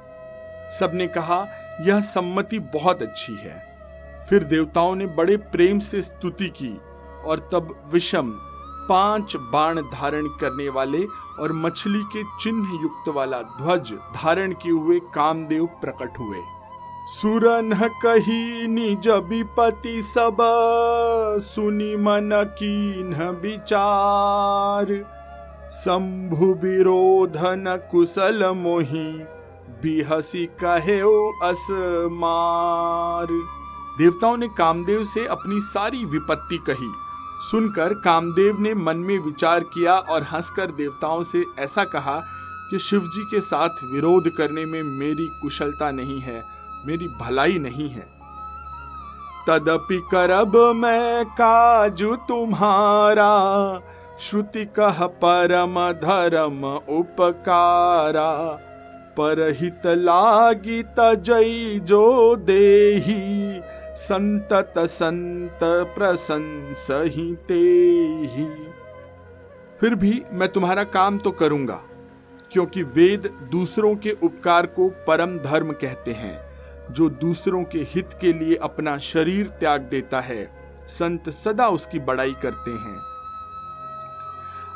सबने 0.79 1.07
कहा, 1.07 1.47
यह 1.81 1.99
सम्मति 1.99 2.59
बहुत 2.59 3.01
अच्छी 3.01 3.33
है। 3.33 4.25
फिर 4.29 4.43
देवताओं 4.43 4.95
ने 4.95 5.05
बड़े 5.05 5.37
प्रेम 5.37 5.79
से 5.79 6.01
स्तुति 6.01 6.49
की, 6.49 6.77
और 7.25 7.49
तब 7.51 7.89
विषम 7.93 8.31
पाँच 8.89 9.35
बाण 9.53 9.81
धारण 9.81 10.27
करने 10.41 10.67
वाले 10.69 11.05
और 11.39 11.51
मछली 11.53 12.03
के 12.03 12.23
चिन्ह 12.39 12.79
युक्त 12.83 13.09
वाला 13.09 13.41
ध्वज 13.57 13.93
धारण 14.15 14.53
किए 14.53 14.71
हुए 14.71 14.99
कामदेव 15.15 15.65
प्रकट 15.81 16.19
हुए। 16.19 16.41
सुरन 17.09 17.73
कही 18.03 18.67
निज 18.67 19.07
विपति 19.07 20.01
सब, 20.01 20.37
सुनी 21.43 21.95
मन 21.95 22.29
कीन 22.59 23.13
विचार। 23.41 24.93
शंभु 25.73 26.45
विरोधन 26.63 27.65
कुशल 27.91 28.45
मोही, 28.55 29.07
बिहसी 29.81 30.45
कहे 30.45 31.01
ओ 31.01 31.31
असमार 31.43 33.27
देवताओं 33.97 34.37
ने 34.37 34.47
कामदेव 34.47 35.03
से 35.03 35.25
अपनी 35.25 35.59
सारी 35.61 36.05
विपत्ति 36.05 36.57
कही। 36.69 36.89
सुनकर 37.41 37.93
कामदेव 37.93 38.59
ने 38.59 38.73
मन 38.73 38.97
में 38.97 39.17
विचार 39.19 39.59
किया 39.73 39.93
और 39.93 40.23
हंसकर 40.23 40.71
देवताओं 40.71 41.23
से 41.23 41.43
ऐसा 41.59 41.83
कहा 41.83 42.19
कि 42.71 42.79
शिवजी 42.79 43.23
के 43.23 43.41
साथ 43.41 43.83
विरोध 43.83 44.29
करने 44.29 44.65
में 44.65 44.81
मेरी 44.83 45.27
कुशलता 45.41 45.91
नहीं 45.91 46.19
है, 46.19 46.43
मेरी 46.85 47.07
भलाई 47.21 47.57
नहीं 47.59 47.89
है। 47.89 48.05
तदपि 49.49 50.01
करब 50.11 50.57
मैं 50.75 51.25
काजू 51.25 52.15
तुम्हारा, 52.15 53.33
श्रुति 54.19 54.65
कह 54.65 55.05
परम 55.05 55.75
धर्म 56.01 56.65
उपकारा। 56.97 58.33
परहित 59.19 59.87
लागी 59.87 61.79
जो 61.79 62.35
देही 62.35 63.59
संतत 63.97 64.73
संत 64.77 65.59
प्रशंस 65.95 66.87
ही। 66.91 67.33
ते 67.47 67.59
ही 68.27 68.45
फिर 69.79 69.95
भी 69.95 70.21
मैं 70.33 70.49
तुम्हारा 70.49 70.83
काम 70.83 71.17
तो 71.17 71.31
करूँगा, 71.31 71.79
क्योंकि 72.51 72.83
वेद 72.83 73.27
दूसरों 73.51 73.95
के 73.95 74.11
उपकार 74.23 74.65
को 74.65 74.87
परम 75.07 75.37
धर्म 75.39 75.71
कहते 75.73 76.11
हैं, 76.13 76.93
जो 76.93 77.09
दूसरों 77.09 77.63
के 77.63 77.79
हित 77.87 78.17
के 78.21 78.33
लिए 78.33 78.55
अपना 78.55 78.97
शरीर 79.03 79.47
त्याग 79.59 79.81
देता 79.81 80.19
है। 80.21 80.45
संत 80.89 81.29
सदा 81.29 81.67
उसकी 81.69 81.99
बड़ाई 81.99 82.35
करते 82.41 82.71
हैं। 82.71 82.97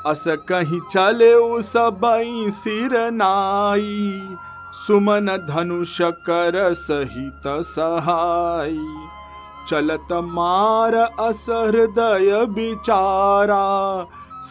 अस 0.05 0.23
कहीं 0.49 0.79
चले 0.91 1.33
सबई 1.63 2.49
सिर 2.51 3.11
नाई 3.11 4.37
सुमन 4.73 5.25
धनुष 5.49 5.97
कर 6.01 6.73
सहित 6.73 7.41
सहाय। 7.47 8.77
चलत 9.67 10.07
मार 10.11 10.93
अस 10.95 11.45
हृदय 11.49 12.45
बिचारा। 12.45 13.65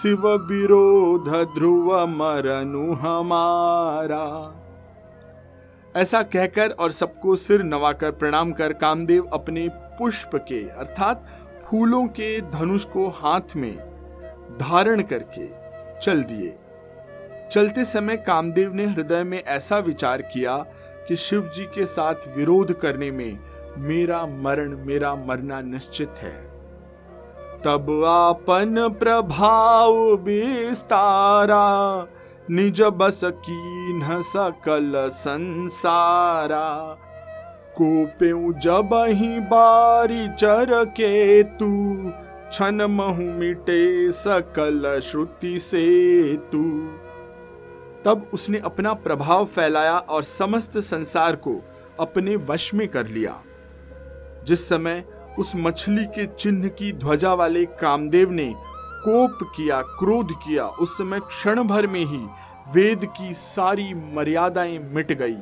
शिव 0.02 0.28
विरोध 0.28 1.28
ध्रुव 1.54 2.06
मरनु 2.06 2.92
हमारा। 2.92 4.54
ऐसा 5.96 6.22
कहकर 6.22 6.70
और 6.70 6.90
सबको 6.90 7.36
सिर 7.36 7.62
नवाकर 7.62 8.10
प्रणाम 8.10 8.52
कर 8.52 8.72
कामदेव 8.72 9.28
अपने 9.32 9.68
पुष्प 9.72 10.30
के, 10.34 10.68
अर्थात 10.68 11.24
फूलों 11.66 12.06
के 12.06 12.40
धनुष 12.40 12.84
को 12.84 13.08
हाथ 13.08 13.56
में 13.56 13.76
धारण 14.60 15.02
करके 15.02 15.48
चल 16.00 16.22
दिए। 16.22 16.58
चलते 17.52 17.84
समय 17.84 18.16
कामदेव 18.16 18.74
ने 18.74 18.86
हृदय 18.86 19.24
में 19.24 19.44
ऐसा 19.44 19.78
विचार 19.78 20.22
किया 20.22 20.66
कि 21.08 21.16
शिव 21.16 21.50
जी 21.54 21.64
के 21.64 21.86
साथ 21.86 22.14
विरोध 22.36 22.72
करने 22.72 23.10
में 23.10 23.38
मेरा 23.78 24.26
मरण, 24.26 24.86
मेरा 24.86 25.14
मरना 25.14 25.60
निश्चित 25.60 26.08
है। 26.08 26.50
तब 27.64 28.04
आपन 28.04 28.88
प्रभाव 28.88 29.96
विस्तारा, 29.96 32.06
निज 32.50 32.82
बस 32.82 33.20
की 33.24 33.92
न 33.92 34.22
सकल 34.22 34.92
संसारा। 34.96 36.96
को 37.82 38.52
जब 38.52 39.04
ही 39.08 39.40
बारी 39.40 40.28
चर 40.28 40.84
के 40.84 41.42
तू 41.42 42.12
छन 42.52 42.86
महु 42.90 43.22
मिटे 43.22 44.12
सकल 44.12 45.00
श्रुति 45.00 45.58
से 45.58 46.36
तू 46.36 46.90
तब 48.04 48.30
उसने 48.34 48.58
अपना 48.58 48.92
प्रभाव 48.92 49.44
फैलाया 49.44 49.98
और 49.98 50.22
समस्त 50.22 50.78
संसार 50.78 51.36
को 51.36 51.64
अपने 52.00 52.36
वश 52.36 52.74
में 52.74 52.88
कर 52.88 53.06
लिया। 53.06 53.40
जिस 54.44 54.68
समय 54.68 55.04
उस 55.38 55.52
मछली 55.56 56.04
के 56.04 56.26
चिन्ह 56.26 56.68
की 56.68 56.92
ध्वजा 56.92 57.34
वाले 57.34 57.64
कामदेव 57.64 58.30
ने 58.30 58.54
कोप 59.04 59.38
किया, 59.56 59.82
क्रोध 59.82 60.32
किया, 60.32 60.66
उस 60.66 60.98
समय 60.98 61.20
क्षण 61.20 61.62
भर 61.62 61.86
में 61.86 62.04
ही 62.04 62.26
वेद 62.74 63.04
की 63.04 63.34
सारी 63.34 63.94
मर्यादाएँ 63.94 64.78
मिट 64.78 65.12
गई। 65.12 65.36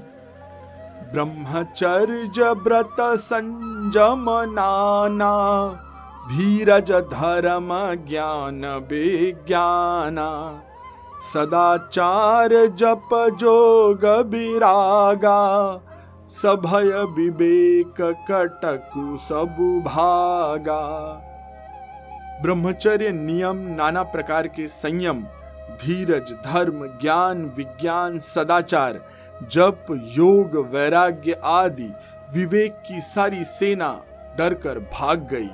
ब्रह्मचर्य 1.13 2.51
व्रत 2.53 2.97
संजम 3.01 4.27
नाना, 4.29 5.71
धीरज 6.29 6.93
धर्म 6.93 7.95
ज्ञान 7.95 8.65
विज्ञाना। 8.65 10.63
सदाचार 11.23 12.55
जप 12.67 13.09
जोग 13.41 14.05
विरागा 14.27 15.41
सभय 16.31 16.91
विवेक 17.17 18.01
कटकु 18.31 19.17
सबु 19.17 19.81
भागा। 19.81 20.81
ब्रह्मचर्य 22.43 23.11
नियम 23.11 23.57
नाना 23.57 24.03
प्रकार 24.03 24.49
के 24.49 24.69
संयम, 24.69 25.23
धीरज, 25.83 26.33
धर्म, 26.47 26.87
ज्ञान, 27.01 27.45
विज्ञान, 27.57 28.19
सदाचार, 28.19 29.01
जप, 29.53 29.87
योग, 30.17 30.57
वैराग्य 30.73 31.41
आदि 31.45 31.91
विवेक 32.35 32.83
की 32.89 33.01
सारी 33.01 33.45
सेना 33.45 33.91
डरकर 34.39 34.79
भाग 34.79 35.29
गई। 35.33 35.51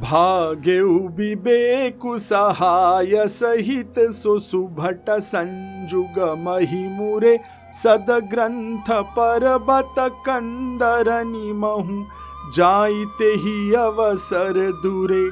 भागे 0.00 0.80
विवेक 1.16 2.00
सहाय 2.04 3.26
सहित 3.28 3.94
सो 3.98 4.38
सुभट 4.38 5.10
संजुग 5.10 6.18
महिमुरे 6.38 7.38
सद 7.82 8.06
ग्रंथ 8.32 8.90
पर्वत 9.18 9.94
कंदरनी 10.26 11.52
महु 11.52 12.04
जाइते 12.56 13.32
ही 13.42 13.74
अवसर 13.74 14.54
दूरे 14.82 15.22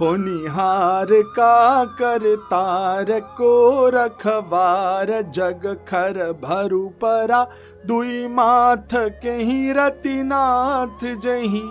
होनिहार 0.00 1.08
का 1.10 1.84
कर 1.84 2.34
तार 2.36 3.20
को 3.38 3.88
रखवार। 3.88 5.10
जग 5.34 5.66
खर 5.88 6.20
भरु 6.42 6.88
परा, 6.88 7.42
दुई 7.86 8.26
माथ 8.28 8.94
के 8.94 9.32
ही 9.32 9.72
रतिनाथ 9.72 11.04
जही। 11.16 11.62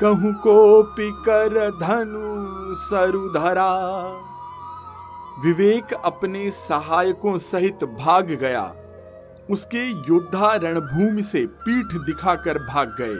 कहूँ 0.00 0.32
को 0.34 0.82
पिकर 0.82 1.70
धनु 1.70 2.74
सरुधरा। 2.74 3.72
विवेक 5.44 5.92
अपने 5.94 6.50
सहायकों 6.50 7.38
सहित 7.38 7.84
भाग 7.84 8.26
गया। 8.26 8.64
उसके 9.50 9.90
योद्धा 9.90 10.54
रणभूमि 10.54 11.22
से 11.22 11.46
पीठ 11.46 11.86
दिखाकर 12.06 12.58
भाग 12.58 12.96
गए। 13.00 13.14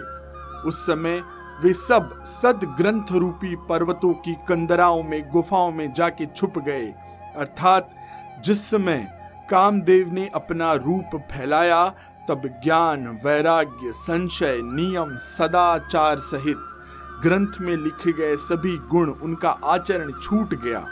उस 0.68 0.86
समय 0.86 1.22
वे 1.62 1.72
सब 1.72 2.24
सद 2.24 2.60
ग्रंथ 2.80 3.12
रूपी 3.12 3.56
पर्वतों 3.68 4.12
की 4.14 4.34
कंदराओं 4.48 5.02
में, 5.02 5.30
गुफाओं 5.30 5.72
में 5.72 5.92
जाके 5.92 6.26
छुप 6.26 6.58
गए। 6.58 6.86
अर्थात 7.36 7.90
जिस 8.44 8.70
समय 8.70 9.08
कामदेव 9.50 10.12
ने 10.12 10.30
अपना 10.34 10.72
रूप 10.72 11.16
फैलाया 11.32 11.84
तब 12.28 12.60
ज्ञान, 12.64 13.20
वैराग्य, 13.24 13.92
संशय, 13.92 14.60
नियम, 14.62 15.16
सदाचार 15.16 16.18
सहित 16.18 16.56
ग्रंथ 17.22 17.52
में 17.60 17.76
लिखे 17.76 18.12
गए 18.12 18.36
सभी 18.36 18.76
गुण 18.76 19.10
उनका 19.10 19.50
आचरण 19.50 20.12
छूट 20.12 20.54
गया। 20.54 20.86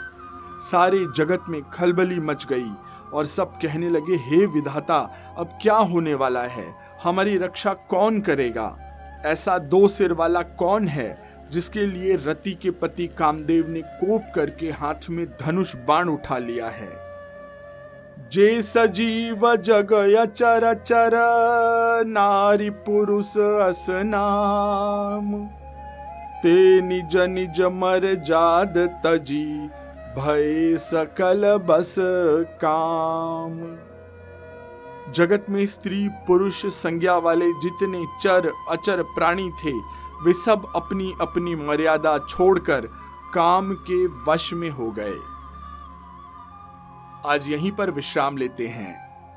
सारे 0.71 1.05
जगत 1.15 1.45
में 1.49 1.61
खलबली 1.69 2.19
मच 2.19 2.45
गई 2.45 2.71
और 3.13 3.25
सब 3.25 3.51
कहने 3.51 3.89
लगे, 3.89 4.15
हे 4.15 4.45
विधाता, 4.45 4.99
अब 5.37 5.49
क्या 5.61 5.75
होने 5.75 6.13
वाला 6.13 6.41
है? 6.41 6.75
हमारी 7.03 7.37
रक्षा 7.37 7.73
कौन 7.73 8.21
करेगा? 8.21 8.77
ऐसा 9.25 9.57
दो 9.57 9.87
सिर 9.87 10.13
वाला 10.13 10.41
कौन 10.41 10.87
है 10.87 11.31
जिसके 11.51 11.87
लिए 11.87 12.15
रति 12.15 12.51
के 12.51 12.71
पति 12.71 13.07
कामदेव 13.07 13.69
ने 13.69 13.81
कोप 13.81 14.23
करके 14.35 14.71
हाथ 14.71 15.09
में 15.09 15.27
धनुष 15.41 15.75
बाण 15.75 16.09
उठा 16.09 16.37
लिया 16.37 16.69
है? 16.69 17.00
जे 18.33 18.61
सजीव 18.61 19.41
जग 19.57 19.89
चर 20.35 20.73
चर, 20.75 21.15
नारी 22.07 22.69
पुरुष 22.69 23.31
असनाम 23.37 25.33
ते 26.43 26.53
निज 26.81 27.17
निज 27.29 27.61
मर 27.73 28.05
जाद 28.27 28.77
तजी, 29.05 29.45
भय 30.17 30.77
सकल 30.77 31.45
बस 31.67 31.95
काम। 32.63 33.57
जगत 35.13 35.45
में 35.49 35.65
स्त्री 35.65 36.07
पुरुष 36.27 36.65
संज्ञा 36.75 37.17
वाले 37.17 37.51
जितने 37.61 38.05
चर 38.21 38.51
अचर 38.69 39.03
प्राणी 39.15 39.49
थे, 39.63 39.73
वे 40.23 40.33
सब 40.35 40.71
अपनी 40.75 41.11
अपनी 41.21 41.55
मर्यादा 41.57 42.17
छोड़कर 42.29 42.87
काम 43.33 43.73
के 43.89 44.05
वश 44.27 44.53
में 44.53 44.69
हो 44.69 44.89
गए। 44.91 45.30
आज 47.25 47.47
यहीं 47.49 47.71
पर 47.71 47.89
विश्राम 47.91 48.37
लेते 48.37 48.67
हैं। 48.67 48.93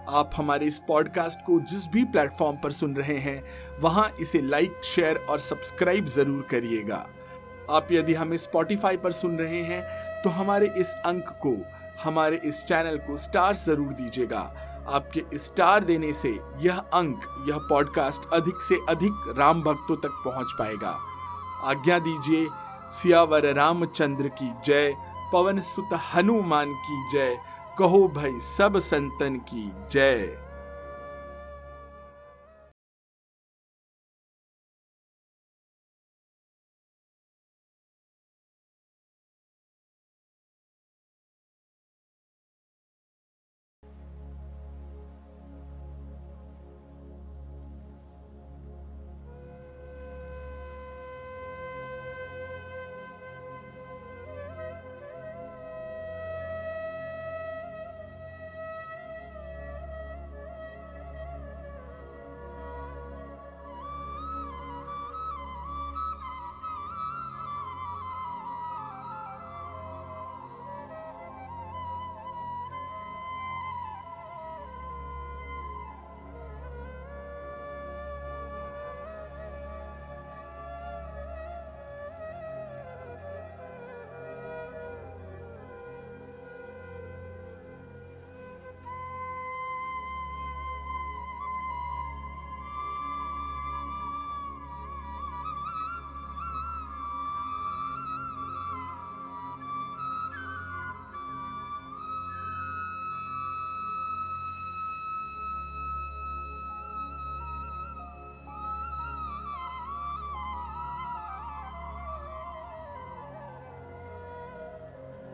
आप 0.08 0.30
हमारे 0.36 0.66
इस 0.66 0.78
पॉडकास्ट 0.88 1.40
को 1.46 1.58
जिस 1.60 1.86
भी 1.86 2.04
प्लेटफॉर्म 2.04 2.56
पर 2.56 2.72
सुन 2.72 2.94
रहे 2.96 3.18
हैं, 3.18 3.42
वहाँ 3.80 4.08
इसे 4.20 4.40
लाइक 4.40 4.80
शेयर 4.84 5.16
और 5.30 5.38
सब्सक्राइब 5.38 6.06
ज़रूर 6.06 6.46
करिएगा। 6.50 7.06
आप 7.70 7.92
यदि 7.92 8.14
हमें 8.14 8.36
स्पॉटिफाई 8.36 8.96
पर 8.96 9.12
सुन 9.12 9.36
रहे 9.38 9.62
हैं 9.62 9.82
तो 10.22 10.30
हमारे 10.30 10.72
इस 10.78 10.94
अंक 11.06 11.28
को, 11.42 11.56
हमारे 12.04 12.40
इस 12.44 12.64
चैनल 12.64 12.98
को 12.98 13.16
स्टार 13.16 13.54
ज़रूर 13.56 13.92
दीजिएगा। 13.92 14.40
आपके 14.88 15.38
स्टार 15.38 15.84
देने 15.84 16.12
से 16.12 16.38
यह 16.58 16.76
अंक, 16.76 17.20
यह 17.48 17.66
पॉडकास्ट 17.68 18.32
अधिक 18.32 18.62
से 18.62 18.84
अधिक 18.88 19.34
राम 19.38 19.62
भक्तों 19.62 19.96
तक 19.98 20.22
पहुँच 20.24 20.52
पाएगा। 20.58 20.98
आज्ञा 21.64 21.98
दीजिए, 21.98 22.46
सियावर 22.92 23.52
रामचंद्र 23.54 24.28
की 24.32 24.52
जय, 24.64 24.94
पवन 25.32 25.60
सुत 25.62 25.98
हनुमान 26.14 26.72
की 26.80 27.08
जय 27.12 27.36
कहो 27.78 28.08
भाई 28.08 28.38
सब 28.40 28.78
संतन 28.78 29.37
की 29.37 29.72
जय। 29.90 30.43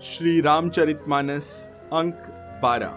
श्री 0.04 0.40
रामचरितमानस, 0.40 1.68
अंक 1.92 2.14
बारह। 2.62 2.92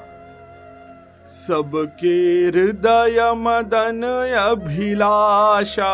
सबके 1.29 2.13
हृदय 2.47 3.17
मदन 3.37 4.03
अभिलाषा, 4.39 5.89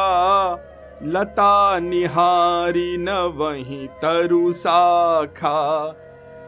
लता 1.04 1.80
निहारी 1.80 2.98
न 2.98 3.10
वही 3.36 3.88
तरु 3.88 4.52
शाखा 4.52 5.96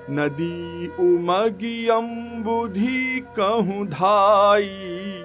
नदी 0.10 0.88
उमगी 1.00 1.88
अम्बुधि 1.88 3.26
कहूँ 3.38 3.88
धाई, 3.88 5.24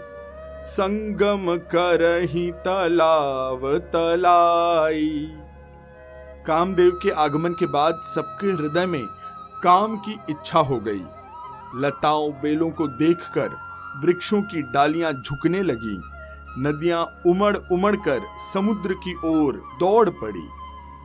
संगम 0.65 1.57
करही 1.57 2.51
तलाव 2.53 3.79
तलाई। 3.79 5.29
कामदेव 6.47 6.91
के 7.03 7.11
आगमन 7.11 7.53
के 7.53 7.67
बाद 7.67 8.01
सबके 8.15 8.47
हृदय 8.47 8.87
में 8.87 9.05
काम 9.67 9.97
की 9.97 10.19
इच्छा 10.31 10.59
हो 10.59 10.81
गई। 10.81 11.03
लताओं 11.75 12.33
बेलों 12.33 12.71
को 12.71 12.87
देखकर 12.89 13.49
वृक्षों 14.05 14.43
की 14.43 14.63
डालियाँ 14.63 15.13
झुकने 15.13 15.63
लगी। 15.63 15.97
नदियाँ 16.59 17.23
उमड़ 17.27 17.57
उमड़ 17.73 17.97
कर 17.97 18.21
समुद्र 18.55 18.95
की 18.95 19.15
ओर 19.25 19.57
दौड़ 19.81 20.09
पड़ी। 20.11 20.49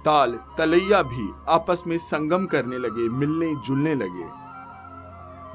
ताल 0.05 0.39
तलैया 0.57 1.01
भी 1.01 1.29
आपस 1.49 1.83
में 1.87 1.97
संगम 1.97 2.45
करने 2.45 2.77
लगे, 2.77 3.09
मिलने 3.09 3.53
जुलने 3.55 3.95
लगे। 3.95 4.29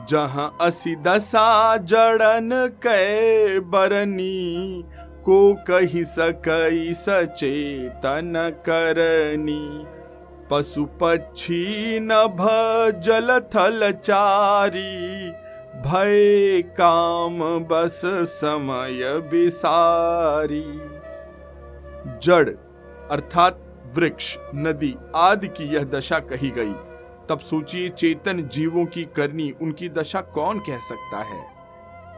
जहाँ 0.06 0.56
असी 0.60 0.96
दशा 0.96 1.76
जड़न 1.76 2.50
कै 2.82 3.60
बरनी, 3.60 4.84
को 5.24 5.54
कही 5.54 6.04
सकई 6.04 6.94
सचेतन 6.94 8.32
करनी। 8.66 9.86
पशु 10.50 10.84
पक्षी 10.84 11.98
नभ 12.00 12.36
जल 13.00 13.40
थल 13.40 13.92
चारी, 13.92 15.28
भय 15.80 16.62
काम 16.62 17.58
बस 17.64 18.02
समय 18.04 19.20
विसारी। 19.32 20.80
जड़, 22.22 22.50
अर्थात 23.10 23.60
वृक्ष, 23.94 24.36
नदी 24.54 24.96
आदि 25.16 25.48
की 25.48 25.64
यह 25.64 25.84
दशा 25.84 26.18
कही 26.18 26.50
गई। 26.50 26.72
तब 27.28 27.40
सोचिए 27.40 27.88
चेतन 27.88 28.48
जीवों 28.52 28.84
की 28.84 29.04
करनी 29.04 29.54
उनकी 29.62 29.88
दशा 29.88 30.20
कौन 30.20 30.58
कह 30.58 30.78
सकता 30.78 31.18
है? 31.22 31.46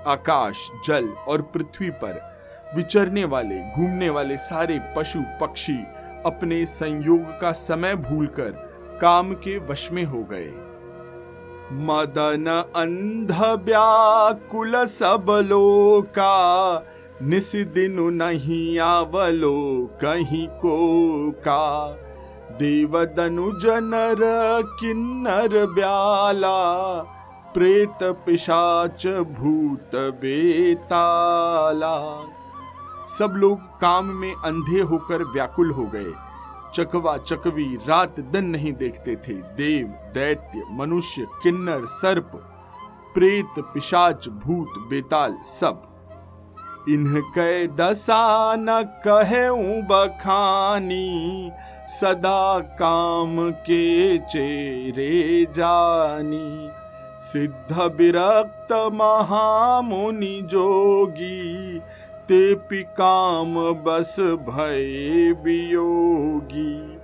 आकाश, 0.07 0.71
जल 0.87 1.09
और 1.09 1.43
पृथ्वी 1.43 1.91
पर 1.91 2.39
विचरने 2.77 3.25
वाले, 3.25 3.73
घूमने 3.73 4.09
वाले 4.09 4.37
सारे 4.37 4.81
पशु 4.97 5.23
पक्षी 5.41 5.85
अपने 6.29 6.65
संयोग 6.67 7.39
का 7.41 7.53
समय 7.53 7.95
भूलकर 7.97 8.51
काम 9.01 9.33
के 9.35 9.59
वश 9.67 9.89
में 9.93 10.05
हो 10.05 10.23
गए। 10.33 10.51
मदन 11.85 12.47
अंध 12.77 13.33
व्याकुल 13.65 14.85
सब 14.87 15.27
लोका 15.45 16.37
निस 17.23 17.53
दिन 17.75 18.01
नहीं 18.15 18.79
आवलो 18.79 19.59
कहीं 20.01 20.47
को 20.63 20.77
का 21.39 21.65
देवदनु 22.59 23.51
जनर 23.61 24.23
किन्नर 24.81 25.67
ब्याला, 25.67 26.59
प्रेत 27.55 28.03
पिशाच 28.27 29.07
भूत 29.07 29.97
बेताला। 30.21 31.97
सब 33.09 33.33
लोग 33.37 33.81
काम 33.81 34.05
में 34.05 34.35
अंधे 34.35 34.81
होकर 34.81 35.23
व्याकुल 35.23 35.71
हो 35.71 35.85
गए। 35.85 36.13
चकवा 36.75 37.17
चकवी 37.17 37.79
रात 37.89 38.21
दिन 38.21 38.45
नहीं 38.45 38.73
देखते 38.73 39.17
थे। 39.17 39.33
देव, 39.33 39.87
दैत्य, 39.87 40.63
मनुष्य, 40.71 41.27
किन्नर, 41.43 41.85
सर्प, 41.85 42.33
प्रेत, 43.15 43.55
पिशाच, 43.59 44.29
भूत, 44.29 44.69
बेताल, 44.91 45.39
सब। 45.43 45.85
इनके 46.89 47.67
दशा 47.67 48.57
न 48.57 48.83
कहे 48.83 49.51
बखानी, 49.83 51.51
सदा 51.89 52.61
काम 52.61 53.51
के 53.51 54.19
चेरे 54.19 55.47
जानी। 55.53 56.69
सिद्ध 57.19 57.79
विरक्त 57.97 58.73
महामुनि 58.73 60.41
जोगी 60.45 61.81
ते 62.29 62.83
काम 62.83 63.55
बस 63.75 64.17
भय 64.21 65.33
वियोगी। 65.45 66.99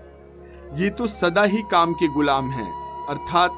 ये 0.82 0.90
तो 0.90 1.06
सदा 1.06 1.42
ही 1.42 1.62
काम 1.70 1.92
के 1.92 2.08
गुलाम 2.08 2.50
हैं। 2.50 2.72
अर्थात 3.08 3.50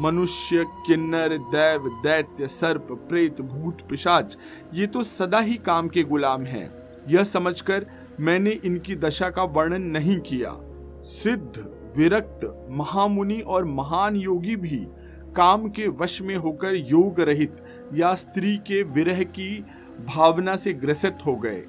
मनुष्य, 0.00 0.64
किन्नर, 0.86 1.28
दैव, 1.28 1.88
दैत्य, 2.02 2.46
सर्प, 2.46 2.88
प्रेत, 3.08 3.40
भूत, 3.40 3.78
पिशाच, 3.90 4.36
ये 4.74 4.86
तो 4.86 5.02
सदा 5.02 5.40
ही 5.40 5.54
काम 5.54 5.88
के 5.88 6.02
गुलाम 6.02 6.42
हैं। 6.42 6.70
यह 7.08 7.24
समझकर 7.24 7.86
मैंने 8.20 8.50
इनकी 8.50 8.96
दशा 8.96 9.30
का 9.30 9.44
वर्णन 9.44 9.82
नहीं 9.82 10.18
किया। 10.18 10.56
सिद्ध, 11.02 11.70
विरक्त, 11.96 12.68
महामुनि 12.70 13.40
और 13.40 13.64
महान 13.64 14.16
योगी 14.16 14.56
भी 14.56 14.86
काम 15.36 15.68
के 15.68 15.88
वश 15.88 16.22
में 16.22 16.36
होकर 16.36 16.74
योग 16.74 17.20
रहित 17.20 17.56
या 17.94 18.14
स्त्री 18.14 18.56
के 18.56 18.82
विरह 18.82 19.22
की 19.22 19.64
भावना 20.00 20.56
से 20.56 20.72
ग्रसित 20.72 21.18
हो 21.26 21.36
गए। 21.36 21.62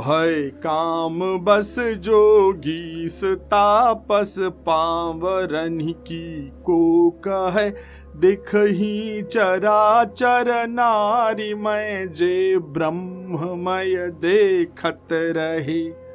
भय, 0.00 0.50
काम, 0.54 1.38
बस 1.38 1.76
जोगी 1.78 3.08
तापस, 3.24 4.34
पावरन 4.38 5.78
की 5.80 6.52
को 6.64 7.10
कह, 7.10 7.68
दिख 8.16 8.54
ही 8.54 9.22
चरा 9.22 10.04
चर 10.04 10.66
नारी, 10.68 11.54
मैं 11.54 12.12
जे 12.12 12.58
ब्रह्ममय 12.58 13.96
देखत 13.96 15.08
रहे। 15.12 16.08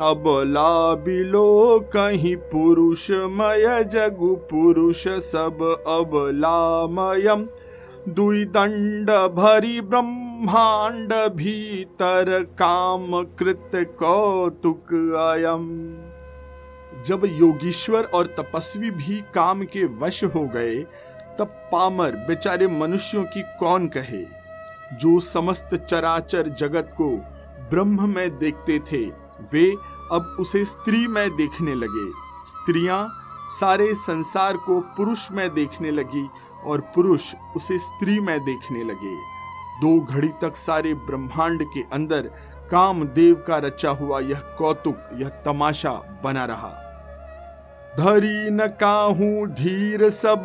अब 0.00 0.24
बिलो 1.04 1.80
कहीं 1.92 2.36
पुरुषमय, 2.36 3.84
जगु 3.84 4.34
पुरुष 4.34 5.08
सब 5.08 5.84
अबलामयम 5.86 7.42
दुई 7.42 7.63
दंड 8.08 9.10
भरी 9.10 9.80
ब्रह्मांड 9.80 11.12
भीतर 11.12 12.42
काम 12.58 13.22
कृत 13.24 13.70
कौतुक 13.74 14.92
अयम। 15.14 15.64
जब 17.02 17.22
योगीश्वर 17.24 18.04
और 18.04 18.26
तपस्वी 18.26 18.90
भी 18.90 19.24
काम 19.34 19.62
के 19.62 19.84
वश 19.84 20.24
हो 20.24 20.44
गए, 20.44 20.74
तब 21.38 21.46
पामर 21.72 22.10
बेचारे 22.10 22.66
मनुष्यों 22.66 23.24
की 23.24 23.42
कौन 23.42 23.86
कहे? 23.86 24.24
जो 24.96 25.20
समस्त 25.20 25.74
चराचर 25.74 26.48
जगत 26.48 26.94
को 26.96 27.10
ब्रह्म 27.70 28.14
में 28.14 28.38
देखते 28.38 28.78
थे, 28.78 29.04
वे 29.52 29.74
अब 30.12 30.36
उसे 30.40 30.64
स्त्री 30.64 31.06
में 31.06 31.36
देखने 31.36 31.74
लगे। 31.74 32.10
स्त्रियाँ 32.46 33.20
सारे 33.50 33.94
संसार 33.94 34.56
को 34.56 34.80
पुरुष 34.80 35.32
में 35.32 35.54
देखने 35.54 35.90
लगी 35.90 36.28
और 36.66 36.80
पुरुष 36.94 37.34
उसे 37.56 37.78
स्त्री 37.78 38.20
में 38.20 38.38
देखने 38.44 38.84
लगे। 38.84 39.14
दो 39.74 40.00
घड़ी 40.00 40.28
तक 40.28 40.56
सारे 40.56 40.94
ब्रह्मांड 40.94 41.64
के 41.64 41.80
अंदर 41.92 42.22
कामदेव 42.70 43.34
का 43.48 43.58
रचा 43.58 43.90
हुआ 43.90 44.20
यह 44.20 44.40
कौतुक, 44.58 44.96
यह 45.16 45.28
तमाशा 45.28 46.20
बना 46.24 46.44
रहा। 46.44 46.68
धरी 47.98 48.50
न 48.50 48.66
काहू 48.66 49.46
धीर 49.46 50.10
सब 50.10 50.44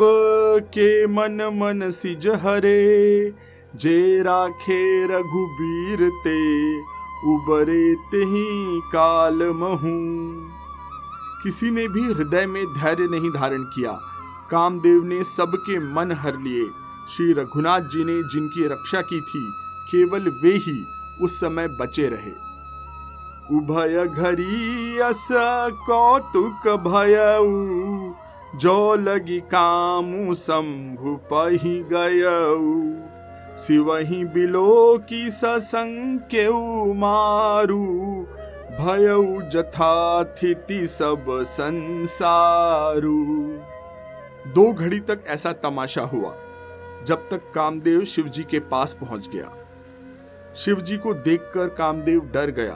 के 0.64 1.08
मन 1.08 1.42
मन 1.54 1.92
सिज 1.92 2.28
हरे 2.28 3.34
जे 3.76 4.22
राखे 4.22 5.06
रघुबीर 5.06 6.10
ते, 6.24 6.40
उबरे 7.30 7.90
ही 8.26 8.82
काल 8.92 9.44
महू। 9.44 9.96
किसी 11.44 11.72
ने 11.72 11.88
भी 11.88 12.02
हृदय 12.14 12.46
में 12.46 12.66
धैर्य 12.66 13.08
नहीं 13.08 13.30
धारण 13.30 13.64
किया। 13.64 13.92
कामदेव 14.52 15.04
ने 15.04 15.24
सबके 15.24 15.80
मन 15.94 16.12
हर 16.12 16.38
लिए। 16.38 16.68
श्री 17.10 17.32
रघुनाथ 17.34 17.82
जी 17.92 18.04
ने 18.04 18.22
जिनकी 18.30 18.68
रक्षा 18.68 19.02
की 19.02 19.20
थी, 19.22 19.44
केवल 19.92 20.30
वे 20.44 20.56
ही 20.58 20.78
उस 21.22 21.40
समय 21.40 21.68
बचे 21.80 22.08
रहे। 22.08 22.32
उभय 23.50 24.06
घरी 24.08 24.98
अस 25.00 25.28
कौतुक 25.86 26.68
भय 26.80 27.16
जो 28.56 28.96
लगी 28.96 29.40
कामु 29.40 30.34
शंभु 30.34 31.16
पही 31.32 31.80
गय 31.94 32.22
शिवही 33.58 34.24
बिलो 34.26 34.98
की 35.10 35.30
ससंख्य 35.30 36.50
मारू, 36.96 37.86
भयऊ 38.80 39.42
जथाथिति 39.50 40.86
सब 40.88 41.26
संसारू। 41.48 43.20
दो 44.54 44.72
घड़ी 44.74 45.00
तक 45.00 45.24
ऐसा 45.28 45.54
तमाशा 45.54 46.02
हुआ, 46.02 46.36
जब 47.06 47.28
तक 47.30 47.52
कामदेव 47.56 48.04
शिवजी 48.06 48.44
के 48.44 48.60
पास 48.60 48.94
पहुँच 48.94 49.30
गया। 49.30 49.52
शिवजी 50.56 50.98
को 50.98 51.14
देखकर 51.14 51.68
कामदेव 51.68 52.22
डर 52.34 52.52
गया। 52.52 52.76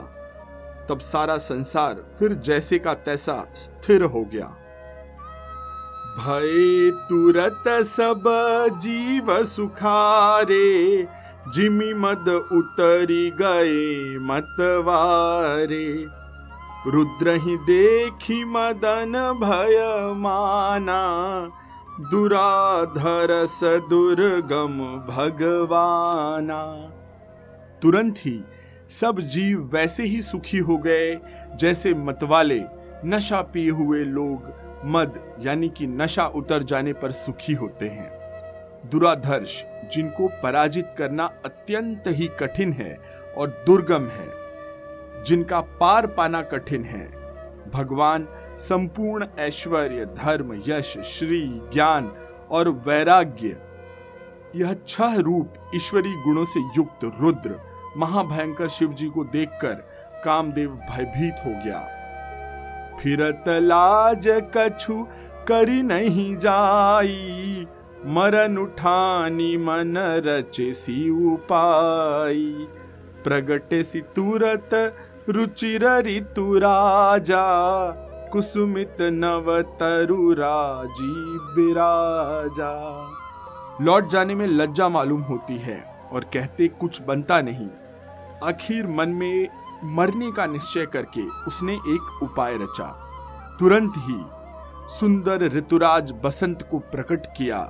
तब 0.88 0.98
सारा 0.98 1.36
संसार 1.36 2.04
फिर 2.18 2.32
जैसे 2.34 2.78
का 2.78 2.94
तैसा 2.94 3.46
स्थिर 3.54 4.02
हो 4.02 4.24
गया। 4.24 4.46
भय 6.18 6.90
तुरत 7.08 7.64
सब 7.68 8.24
जीव 8.82 9.44
सुखारे, 9.44 11.02
जिमी 11.54 11.92
मद 11.94 12.28
उतरी 12.52 13.30
गए 13.30 14.18
मतवारे 14.18 16.06
रुद्र 16.86 17.30
ही 17.30 17.56
देखी 17.56 18.44
मदन 18.44 19.12
भय 19.40 19.78
माना 20.16 21.02
दुराधर 22.00 23.28
दुर्गम 23.88 24.78
भगवाना। 25.08 26.62
तुरंत 27.82 28.14
ही 28.18 28.44
सब 28.90 29.20
जीव 29.20 29.70
वैसे 29.72 30.02
ही 30.02 30.22
सुखी 30.22 30.58
हो 30.58 30.76
गए, 30.78 31.14
जैसे 31.56 31.94
मतवाले 31.94 32.60
नशा 33.04 33.42
पिए 33.42 33.70
हुए 33.70 34.04
लोग 34.04 34.52
मद, 34.84 35.20
यानी 35.40 35.68
कि 35.68 35.86
नशा 35.86 36.26
उतर 36.26 36.62
जाने 36.62 36.92
पर 36.92 37.10
सुखी 37.10 37.52
होते 37.52 37.88
हैं। 37.88 38.10
दुराधर्श 38.90 39.64
जिनको 39.92 40.28
पराजित 40.42 40.90
करना 40.98 41.24
अत्यंत 41.44 42.04
ही 42.06 42.30
कठिन 42.40 42.72
है 42.72 42.98
और 43.36 43.64
दुर्गम 43.66 44.08
है, 44.08 44.28
जिनका 45.24 45.60
पार 45.60 46.06
पाना 46.06 46.42
कठिन 46.42 46.84
है, 46.84 47.06
भगवान 47.70 48.26
संपूर्ण 48.58 49.26
ऐश्वर्य, 49.38 50.04
धर्म, 50.04 50.62
यश, 50.68 50.98
श्री, 50.98 51.60
ज्ञान 51.72 52.12
और 52.50 52.68
वैराग्य, 52.68 53.56
यह 54.56 54.76
छह 54.88 55.16
रूप 55.16 55.54
ईश्वरी 55.74 56.22
गुणों 56.22 56.44
से 56.44 56.60
युक्त 56.60 57.18
रुद्र, 57.20 57.60
महाभयंकर 57.96 58.68
शिव 58.68 58.92
जी 58.92 59.08
को 59.08 59.24
देखकर 59.24 59.74
कामदेव 60.24 60.70
भयभीत 60.70 61.34
हो 61.46 61.50
गया। 61.50 61.88
फिरत 63.02 63.44
लाज 63.48 64.28
कछु 64.56 65.06
करी 65.48 65.82
नहीं 65.82 66.36
जाई, 66.36 67.66
मरन 68.06 68.58
उठानी 68.58 69.56
मन 69.56 69.94
रचे 69.98 70.72
सी 70.72 71.10
उपाई। 71.32 72.68
प्रगटे 73.24 73.82
सी 73.82 74.00
तुरत 74.00 74.70
रुचिर 75.28 75.98
ऋतु 75.98 76.58
राजा 76.58 77.44
कुसुमित 78.34 78.96
नव 79.00 79.60
तरु 79.62 80.32
राज़ी 80.32 81.38
बिराजा। 81.54 82.70
लौट 83.80 84.08
जाने 84.08 84.34
में 84.34 84.46
लज्जा 84.46 84.88
मालूम 84.88 85.20
होती 85.20 85.58
है 85.58 85.76
और 86.12 86.24
कहते 86.24 86.68
कुछ 86.68 87.00
बनता 87.02 87.40
नहीं। 87.40 87.68
आखिर 88.44 88.86
मन 88.86 89.08
में 89.08 89.48
मरने 89.84 90.32
का 90.32 90.46
निश्चय 90.46 90.86
करके 90.86 91.26
उसने 91.46 91.74
एक 91.74 92.22
उपाय 92.22 92.56
रचा। 92.56 92.88
तुरंत 93.60 93.92
ही 93.98 94.20
सुंदर 94.88 95.42
ऋतुराज 95.52 96.12
बसंत 96.24 96.68
को 96.70 96.78
प्रकट 96.78 97.26
किया। 97.36 97.62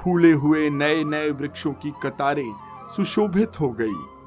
फूले 0.00 0.32
हुए 0.32 0.70
नए 0.70 1.04
नए 1.04 1.30
वृक्षों 1.30 1.72
की 1.72 1.92
कतारें 2.02 2.52
सुशोभित 2.96 3.60
हो 3.60 3.68
गई। 3.70 4.17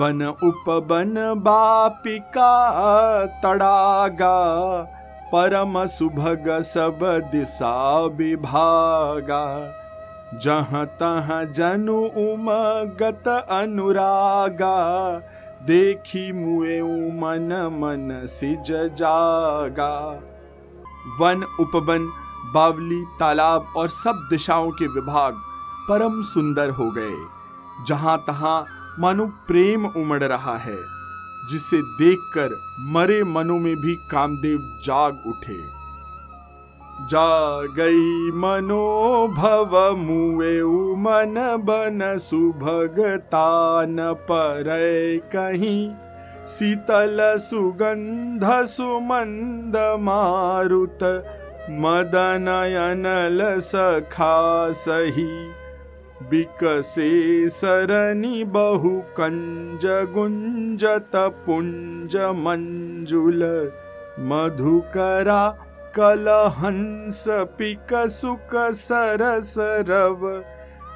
बन 0.00 0.22
उपबन 0.22 1.14
बापिका 1.38 2.52
तड़ागा, 3.42 4.36
परम 5.32 5.84
सुभग 5.88 6.48
सब 6.64 6.98
दिशा 7.32 8.00
विभागा। 8.16 9.42
जहाँ 10.38 10.84
तहाँ 11.00 11.44
जनु 11.52 11.98
उमगत 12.22 13.28
अनुरागा, 13.28 14.78
देखी 15.66 16.32
मुए 16.32 16.80
मन 17.20 17.52
मन 17.74 18.26
सिज 18.28 18.72
जागा। 18.98 19.92
वन 21.20 21.44
उपवन 21.60 22.10
बावली, 22.54 23.04
तालाब 23.20 23.72
और 23.76 23.88
सब 23.88 24.26
दिशाओं 24.30 24.70
के 24.70 24.86
विभाग 24.90 25.42
परम 25.88 26.22
सुंदर 26.24 26.70
हो 26.70 26.90
गए। 26.90 27.16
जहाँ 27.86 28.18
तहां 28.26 28.60
मानो 29.00 29.26
प्रेम 29.48 29.86
उमड़ 29.86 30.22
रहा 30.24 30.56
है, 30.56 30.76
जिसे 31.50 31.76
देखकर 31.98 32.56
मरे 32.92 33.22
मनों 33.24 33.58
में 33.58 33.76
भी 33.76 33.94
कामदेव 34.10 34.58
जाग 34.84 35.22
उठे। 35.26 35.58
जा 37.08 37.62
गई 37.76 38.30
मनोभव 38.30 39.76
मुए 39.96 40.60
मन 40.96 41.34
बन 41.64 42.18
सुभगता 42.18 43.46
न 43.88 44.12
पर 44.30 44.64
कहीं। 45.32 45.90
शीतल 46.48 47.18
सुगंध 47.38 48.44
सुमंद 48.66 49.76
मारुत 50.00 51.02
मदनयनल 51.80 53.40
सखा 53.60 54.36
सही। 54.72 55.30
बिकसे 56.22 57.48
सरनी 57.48 58.44
बहु 58.44 58.90
कंज 58.90 59.86
गुंजत 59.86 61.10
पुंज 61.14 62.16
मंजुल 62.16 63.42
मधुकरा 64.18 65.48
कलहंस 65.96 67.24
पिक 67.28 67.94
सुक 67.94 68.50
सरस 68.74 69.54
रव, 69.58 70.20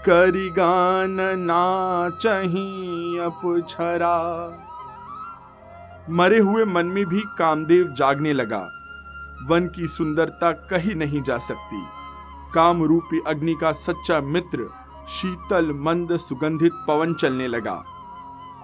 करिगान 0.07 1.17
नाचही 1.21 2.67
अपछरा। 3.19 4.17
मरे 6.11 6.39
हुए 6.39 6.65
मन 6.65 6.87
में 6.87 7.05
भी 7.07 7.23
कामदेव 7.39 7.95
जागने 7.99 8.33
लगा। 8.33 8.63
वन 9.49 9.67
की 9.67 9.87
सुंदरता 9.87 10.53
कही 10.53 10.95
नहीं 10.95 11.23
जा 11.23 11.39
सकती। 11.39 11.83
काम 12.55 12.83
रूपी 12.83 13.21
अग्नि 13.27 13.55
का 13.61 13.73
सच्चा 13.73 14.21
मित्र 14.21 14.71
शीतल 15.09 15.73
मंद 15.73 16.17
सुगंधित 16.17 16.73
पवन 16.89 17.15
चलने 17.15 17.47
लगा। 17.49 17.85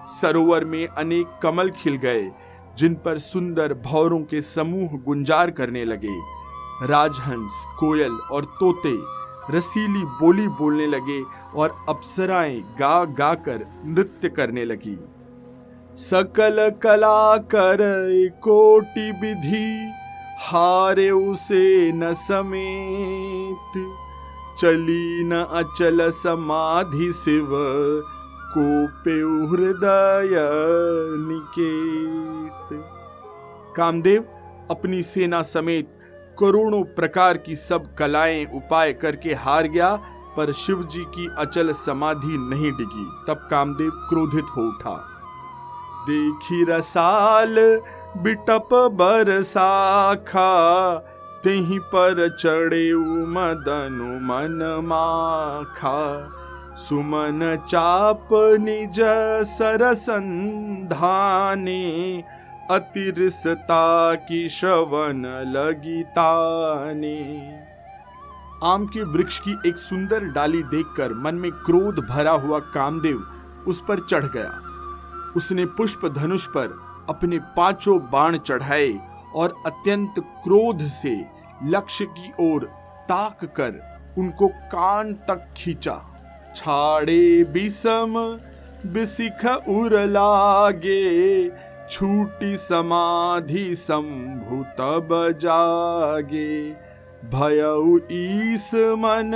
सरोवर 0.07 0.65
में 0.65 0.87
अनेक 0.87 1.39
कमल 1.43 1.69
खिल 1.69 1.95
गए, 1.95 2.31
जिन 2.77 2.95
पर 2.95 3.17
सुंदर 3.17 3.73
भौरों 3.73 4.19
के 4.19 4.41
समूह 4.41 4.97
गुंजार 5.05 5.51
करने 5.51 5.85
लगे। 5.85 6.19
राजहंस, 6.87 7.65
कोयल 7.79 8.11
और 8.11 8.45
तोते 8.45 9.21
रसीली 9.49 10.03
बोली 10.19 10.47
बोलने 10.47 10.87
लगे 10.87 11.21
और 11.55 11.75
अप्सराएँ 11.89 12.59
गा 12.79 13.03
गा 13.05 13.33
कर 13.33 13.65
नृत्य 13.85 14.29
करने 14.29 14.65
लगी। 14.65 14.97
सकल 15.95 16.69
कला 16.81 17.37
कर 17.37 17.77
कोटि 18.43 19.11
विधि, 19.11 19.91
हारे 20.39 21.09
उसे 21.09 21.91
न 21.91 22.13
समेत। 22.13 23.97
चली 24.59 25.23
न 25.23 25.35
अचल 25.35 26.09
समाधि 26.09 27.11
शिव, 27.11 27.49
कोपे 28.57 29.19
हृदय 29.49 30.35
निकेत। 31.27 32.83
कामदेव, 33.77 34.21
अपनी 34.71 35.01
सेना 35.01 35.41
समेत 35.41 35.97
करोड़ों 36.39 36.83
प्रकार 36.83 37.37
की 37.37 37.55
सब 37.55 37.95
कलाएँ 37.95 38.45
उपाय 38.45 38.93
करके 38.93 39.33
हार 39.33 39.67
गया, 39.67 39.95
पर 40.37 40.51
शिव 40.51 40.83
जी 40.83 41.01
की 41.01 41.29
अचल 41.37 41.71
समाधि 41.71 42.37
नहीं 42.37 42.71
डिगी। 42.71 43.09
तब 43.27 43.47
कामदेव 43.51 43.89
क्रोधित 43.89 44.45
हो 44.57 44.61
उठा। 44.61 45.07
देखी 46.09 46.65
रसाल, 46.65 47.55
बिटप 48.17 48.69
बरसाखा 48.73 50.49
तेही 51.43 51.79
पर 51.79 52.37
चढ़े 52.39 52.93
मदनु 53.27 54.09
मन 54.25 54.59
माखा। 54.85 56.01
सुमन 56.75 57.39
चाप 57.69 58.29
निज 58.59 58.99
सरसंधाने 59.47 60.63
अतिरसता 62.71 64.15
की 64.15 64.49
श्रवण 64.49 65.25
लगी 65.47 66.03
ताने 66.03 67.17
आम 68.63 68.85
के 68.85 69.03
वृक्ष 69.03 69.39
की 69.39 69.53
एक 69.69 69.77
सुंदर 69.77 70.23
डाली 70.23 70.63
देखकर 70.63 71.13
मन 71.13 71.35
में 71.35 71.51
क्रोध 71.51 71.99
भरा 72.09 72.31
हुआ 72.31 72.59
कामदेव 72.59 73.17
उस 73.67 73.81
पर 73.87 73.99
चढ़ 73.99 74.25
गया। 74.25 74.51
उसने 75.35 75.65
पुष्प 75.65 76.05
धनुष 76.07 76.45
पर 76.47 76.67
अपने 77.09 77.39
पाँचों 77.57 77.99
बाण 78.11 78.37
चढ़ाए 78.37 78.89
और 79.35 79.53
अत्यंत 79.65 80.13
क्रोध 80.43 80.79
से 80.85 81.15
लक्ष्य 81.65 82.05
की 82.05 82.31
ओर 82.39 82.63
ताक 83.09 83.45
कर 83.45 83.81
उनको 84.17 84.47
कान 84.47 85.13
तक 85.13 85.47
खींचा। 85.57 85.95
छाड़े 86.55 87.43
बिसम 87.43 88.13
बिसिख 88.85 89.45
उर 89.45 89.97
लागे, 89.99 91.49
छूटी 91.89 92.55
समाधि 92.55 93.75
संभु 93.75 94.63
तब 94.63 95.09
जागे। 95.41 96.71
भय 97.25 97.61
ईस 98.11 98.71
मन, 98.73 99.31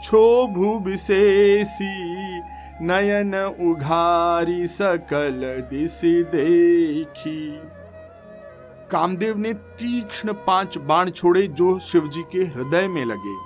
क्षोभु 0.00 0.78
विशेषी, 0.84 2.40
नयन 2.82 3.34
उघारी 3.60 4.66
सकल 4.66 5.40
दिश 5.70 6.00
देखी। 6.04 7.60
कामदेव 8.92 9.38
ने 9.38 9.52
तीक्ष्ण 9.52 10.32
पाँच 10.32 10.78
बाण 10.78 11.10
छोड़े 11.10 11.46
जो 11.46 11.78
शिवजी 11.78 12.22
के 12.22 12.38
हृदय 12.38 12.88
में 12.88 13.04
लगे। 13.04 13.36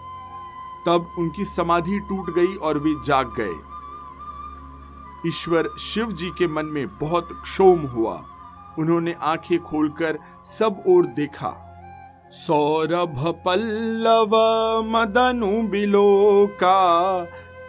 तब 0.86 1.14
उनकी 1.18 1.44
समाधि 1.44 1.98
टूट 1.98 2.34
गई 2.34 2.54
और 2.54 2.78
वे 2.78 2.94
जाग 3.06 3.34
गए। 3.40 3.54
ईश्वर 5.28 5.68
शिव 5.78 6.12
जी 6.12 6.30
के 6.38 6.46
मन 6.46 6.64
में 6.64 6.98
बहुत 6.98 7.28
क्षोम 7.32 7.80
हुआ। 7.80 8.24
उन्होंने 8.78 9.16
आँखें 9.22 9.58
खोलकर 9.58 10.18
सब 10.44 10.82
ओर 10.86 11.06
देखा। 11.06 11.60
सौरभ 12.30 13.42
पल्लव, 13.46 14.36
मदनु 14.82 15.68
बिलो 15.68 16.46
का 16.46 17.20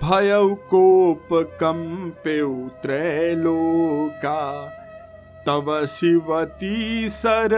भय 0.04 0.56
कोप 0.56 1.28
कंपे 1.34 2.70
त्रैलोका 2.70 4.40
तव 5.48 5.86
शिवती 5.86 7.10
सर 7.10 7.54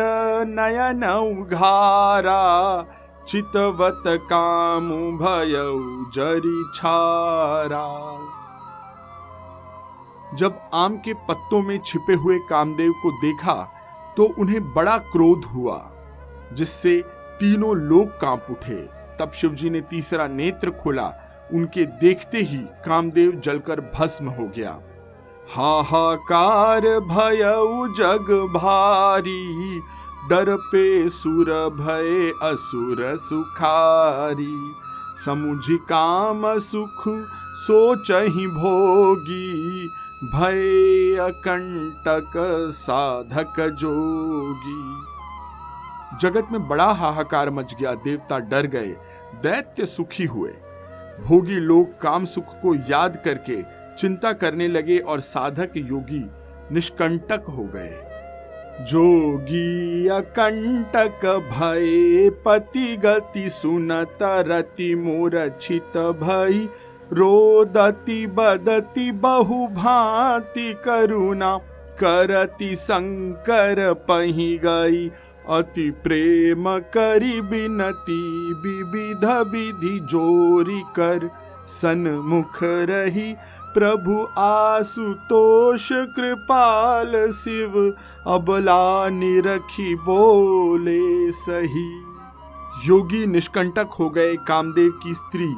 नयन 0.48 1.04
उघारा। 1.04 2.42
चितवत 3.28 4.04
काम 4.30 4.90
भय 5.18 5.54
जरी 6.14 6.64
छारा। 6.76 7.86
जब 10.38 10.60
आम 10.74 10.98
के 10.98 11.14
पत्तों 11.28 11.62
में 11.62 11.80
छिपे 11.86 12.14
हुए 12.14 12.38
कामदेव 12.40 12.92
को 13.04 13.12
देखा 13.22 13.56
तो 14.18 14.24
उन्हें 14.40 14.62
बड़ा 14.74 14.98
क्रोध 14.98 15.46
हुआ, 15.46 15.80
जिससे 16.54 17.02
तीनों 17.40 17.76
लोग 17.76 18.20
काँप 18.20 18.48
उठे। 18.52 18.82
तब 19.20 19.32
शिवजी 19.32 19.70
ने 19.70 19.82
तीसरा 19.82 20.28
नेत्र 20.28 20.72
खोला। 20.74 21.08
उनके 21.54 21.86
देखते 22.00 22.38
ही 22.40 22.58
कामदेव 22.86 23.32
जलकर 23.40 23.82
भस्म 23.96 24.30
हो 24.30 24.48
गया। 24.48 24.80
हाहाकार 25.56 26.82
भय 26.82 27.41
जग 27.98 28.32
भारी, 28.54 29.80
डर 30.30 30.56
पे 30.56 31.10
सुर 31.10 31.52
भय 31.70 32.32
असुर 32.43 33.18
सुखारी। 33.18 34.74
समुझ 35.26 35.66
काम 35.89 36.60
सुख 36.60 37.04
सोच 37.56 38.12
ही 38.12 38.48
भोगी, 38.48 39.88
भय 40.34 41.16
अकंटक 41.16 42.32
साधक 42.72 43.60
जोगी। 43.60 44.98
जगत 46.22 46.48
में 46.52 46.68
बड़ा 46.68 46.91
हाहाकार 46.91 47.50
मच 47.50 47.76
गया, 47.80 47.93
देवता 47.93 48.39
डर 48.39 48.68
गए, 48.68 48.95
दैत्य 49.43 49.86
सुखी 49.86 50.26
हुए। 50.26 50.50
भोगी 51.28 51.60
लोग 51.60 52.02
काम 52.02 52.26
सुख 52.26 52.43
को 52.43 52.76
याद 52.76 53.22
करके 53.26 53.77
चिंता 53.98 54.32
करने 54.34 54.68
लगे 54.68 54.98
और 54.98 55.20
साधक 55.20 55.78
योगी 55.78 56.24
निष्कंटक 56.72 57.45
हो 57.50 57.64
गए। 57.76 58.04
जोगी 58.82 60.08
अकंटक 60.08 61.26
भय 61.52 62.30
पति 62.45 62.95
गति 62.98 63.50
सुनत 63.50 64.18
रति 64.22 64.93
मूर्छित 64.95 65.98
भई 66.22 66.68
रोदति 67.14 68.26
बदति 68.28 69.12
बहु 69.12 69.68
भांति 69.68 70.74
करुणा, 70.86 71.58
करति 72.00 72.76
शंकर 72.76 73.93
पही 73.93 74.58
गई। 74.58 75.08
अति 75.50 75.89
प्रेम 76.04 76.78
करी 76.93 77.41
बिनती 77.41 78.22
विविध 78.62 79.26
विधि 79.52 80.00
जोरी 80.00 80.82
कर, 80.95 81.30
सन्मुख 81.70 82.60
रही 82.64 83.34
प्रभु 83.74 84.28
आसुतोष 84.38 85.88
कृपाल 86.15 87.11
शिव 87.34 87.80
अबला 88.28 89.09
निरखी 89.09 89.95
बोले 89.95 91.32
सही। 91.32 91.89
योगी 92.86 93.26
निष्कंटक 93.26 93.95
हो 93.99 94.09
गए 94.09 94.36
कामदेव 94.47 94.91
की 95.03 95.13
स्त्री, 95.13 95.53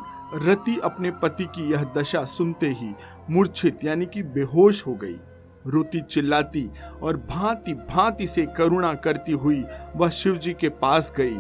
रति 0.46 0.78
अपने 0.84 1.12
पति 1.22 1.46
की 1.46 1.70
यह 1.72 1.84
दशा 1.98 2.24
सुनते 2.26 2.68
ही 2.72 2.94
मूर्छित, 3.30 3.84
यानी 3.84 4.06
कि 4.06 4.24
बेहोश 4.26 4.86
हो 4.88 4.94
गई। 4.94 5.16
रोती 5.66 6.02
चिल्लाती 6.02 6.70
और 7.04 7.18
भांति 7.30 7.74
भांति 7.90 8.28
से 8.28 8.46
करुणा 8.58 8.94
करती 8.96 9.32
हुई 9.34 9.64
वह 9.96 10.10
शिव 10.10 10.38
जी 10.38 10.54
के 10.54 10.70
पास 10.76 11.12
गई, 11.18 11.36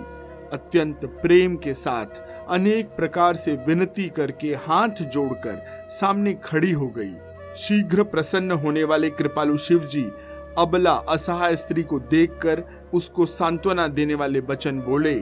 अत्यंत 0.54 1.06
प्रेम 1.22 1.56
के 1.56 1.74
साथ 1.74 2.22
अनेक 2.50 2.90
प्रकार 2.90 3.36
से 3.36 3.54
विनती 3.68 4.08
करके 4.10 4.54
हाथ 4.60 5.02
जोड़कर 5.04 5.62
सामने 5.90 6.34
खड़ी 6.44 6.72
हो 6.72 6.88
गई। 6.98 7.14
शीघ्र 7.58 8.04
प्रसन्न 8.04 8.52
होने 8.52 8.84
वाले 8.84 9.10
कृपालु 9.10 9.58
शिव 9.58 9.86
जी, 9.86 10.04
अबला 10.58 10.94
असहाय 11.10 11.56
स्त्री 11.56 11.84
को 11.84 12.00
देखकर 12.00 12.64
उसको 12.94 13.26
सांत्वना 13.26 13.88
देने 13.90 14.16
वाले 14.16 14.40
वचन 14.40 14.80
बोले, 14.80 15.16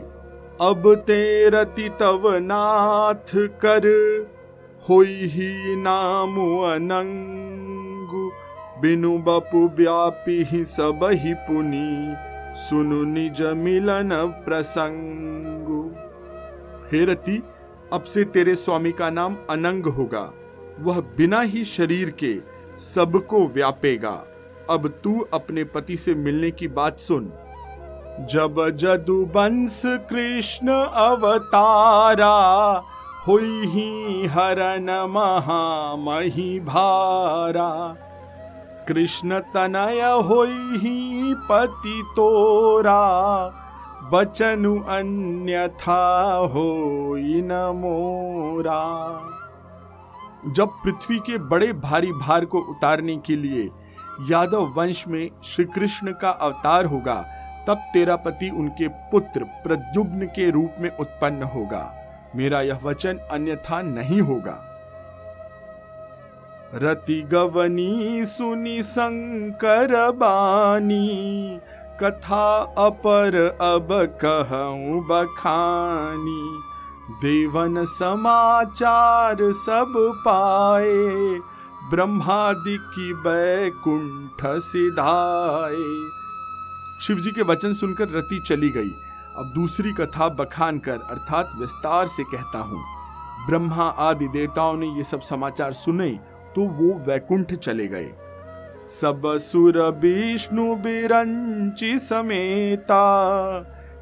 अब 0.61 0.93
तेरति 1.07 1.89
तव 1.99 2.30
नाथ 2.38 3.36
कर, 3.63 3.88
होई 4.86 5.28
ही 5.28 5.75
नाम 5.75 6.36
अनंगु, 6.65 8.30
बिनु 8.82 9.17
बपु 9.19 9.67
व्यापी 9.78 10.41
ही 10.43 10.63
सब 10.65 11.09
ही 11.13 11.34
पुनी, 11.43 12.15
सुनु 12.59 13.03
निज 13.03 13.41
मिलन 13.57 14.11
प्रसंगु। 14.45 15.84
हे 16.91 17.05
रति, 17.05 17.43
अब 17.93 18.03
से 18.03 18.23
तेरे 18.23 18.55
स्वामी 18.55 18.91
का 18.91 19.09
नाम 19.09 19.38
अनंग 19.49 19.85
होगा। 19.85 20.33
वह 20.79 20.99
बिना 20.99 21.41
ही 21.41 21.65
शरीर 21.65 22.09
के 22.09 22.38
सबको 22.79 23.47
व्यापेगा। 23.47 24.27
अब 24.69 24.88
तू 25.03 25.25
अपने 25.33 25.63
पति 25.63 25.97
से 25.97 26.15
मिलने 26.15 26.51
की 26.51 26.67
बात 26.67 26.99
सुन। 26.99 27.33
जब 28.31 28.69
जदु 28.69 29.25
बंश 29.25 29.81
कृष्ण 29.85 30.67
अवतारा, 30.85 32.35
हुई 33.27 33.65
ही 33.65 34.25
हरन 34.25 35.05
महामही 35.09 36.59
भारा। 36.59 37.95
कृष्ण 38.88 39.39
तनय 39.39 40.01
होई 40.01 40.77
ही 40.77 41.33
पति 41.33 42.03
तोरा 42.11 43.03
बचनु 44.14 44.80
अन्यथा 44.84 46.34
हो 46.53 46.66
न 47.18 47.72
मोरा। 47.76 48.84
जब 50.51 50.68
पृथ्वी 50.84 51.20
के 51.20 51.38
बड़े 51.38 51.74
भारी 51.74 52.12
भार 52.12 52.45
को 52.45 52.60
उतारने 52.60 53.18
के 53.18 53.36
लिए 53.36 53.70
यादव 54.30 54.74
वंश 54.78 55.08
में 55.08 55.30
श्री 55.43 55.66
कृष्ण 55.66 56.12
का 56.12 56.30
अवतार 56.30 56.86
होगा, 56.86 57.26
तब 57.68 57.78
तेरा 57.93 58.16
पति 58.16 58.49
उनके 58.49 58.88
पुत्र 58.88 59.43
प्रद्युम्न 59.43 60.26
के 60.26 60.49
रूप 60.49 60.76
में 60.80 60.97
उत्पन्न 60.97 61.43
होगा। 61.43 61.93
मेरा 62.36 62.62
यह 62.62 62.80
वचन 62.84 63.18
अन्यथा 63.32 63.82
नहीं 63.82 64.22
होगा। 64.22 64.64
रति 66.76 67.22
गवनी 67.22 68.26
सुनी 68.26 68.84
शंकर 68.84 70.12
बानी 70.12 71.60
कथा 72.01 72.47
अपर 72.77 73.35
अब 73.61 73.87
कहूँ 74.23 75.01
बखानी। 75.07 76.41
देवन 77.21 77.83
समाचार 77.85 79.37
सब 79.55 79.93
पाए, 80.25 81.39
ब्रह्मादि 81.89 82.77
की 82.93 83.13
बैकुंठ 83.13 84.45
सिधाए। 84.63 85.87
शिव 87.01 87.17
जी 87.17 87.31
के 87.31 87.41
वचन 87.43 87.73
सुनकर 87.73 88.09
रति 88.09 88.43
चली 88.47 88.69
गई। 88.69 88.91
अब 89.37 89.51
दूसरी 89.55 89.91
कथा 89.93 90.27
बखान 90.35 90.79
कर, 90.79 90.99
अर्थात 91.01 91.51
विस्तार 91.59 92.07
से 92.07 92.23
कहता 92.23 92.59
हूँ। 92.59 92.83
ब्रह्मा 93.47 93.89
आदि 93.99 94.27
देवताओं 94.27 94.77
ने 94.77 94.87
ये 94.87 95.03
सब 95.03 95.21
समाचार 95.21 95.73
सुने 95.73 96.09
तो 96.55 96.61
वो 96.61 96.93
वैकुंठ 97.05 97.53
चले 97.53 97.87
गए। 97.87 98.13
सब 98.89 99.21
सुर 99.38 99.81
विष्णु 100.01 100.75
बिरंची 100.75 101.99
समेता, 101.99 103.03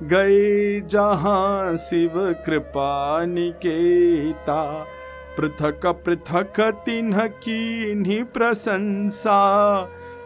गए 0.04 0.82
जहाँ 0.82 1.76
शिव 1.76 2.12
कृपा 2.46 3.26
निकेता। 3.26 4.86
पृथक 5.38 5.86
पृथक 6.06 6.60
तिन्ह 6.86 7.28
की 7.28 8.24
प्रशंसा, 8.24 9.40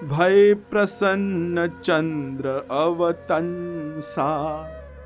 भय 0.03 0.53
प्रसन्न 0.53 1.67
चंद्र 1.83 2.49
अवतंसा। 2.71 4.29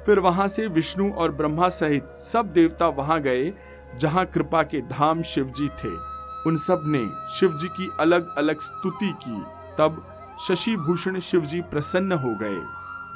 फिर 0.05 0.19
वहाँ 0.19 0.47
से 0.47 0.67
विष्णु 0.67 1.11
और 1.11 1.31
ब्रह्मा 1.31 1.69
सहित 1.69 2.03
सब 2.17 2.51
देवता 2.53 2.87
वहाँ 2.87 3.21
गए, 3.21 3.53
जहाँ 3.99 4.25
कृपा 4.25 4.63
के 4.63 4.81
धाम 4.81 5.21
शिवजी 5.21 5.67
थे। 5.67 6.12
उन 6.47 6.57
सबने 6.57 7.09
शिव 7.39 7.57
जी 7.57 7.67
की 7.67 7.89
अलग 7.99 8.35
अलग 8.35 8.59
स्तुति 8.59 9.13
की। 9.23 9.41
तब 9.77 10.03
शशि 10.47 10.75
भूषण 10.75 11.19
शिव 11.19 11.41
जी 11.41 11.61
प्रसन्न 11.61 12.11
हो 12.11 12.35
गए। 12.35 12.61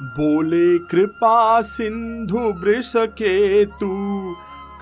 बोले, 0.02 0.78
कृपा 0.78 1.60
सिंधु 1.60 2.38
वृष 2.38 2.92
के 2.96 3.64
तू 3.64 3.88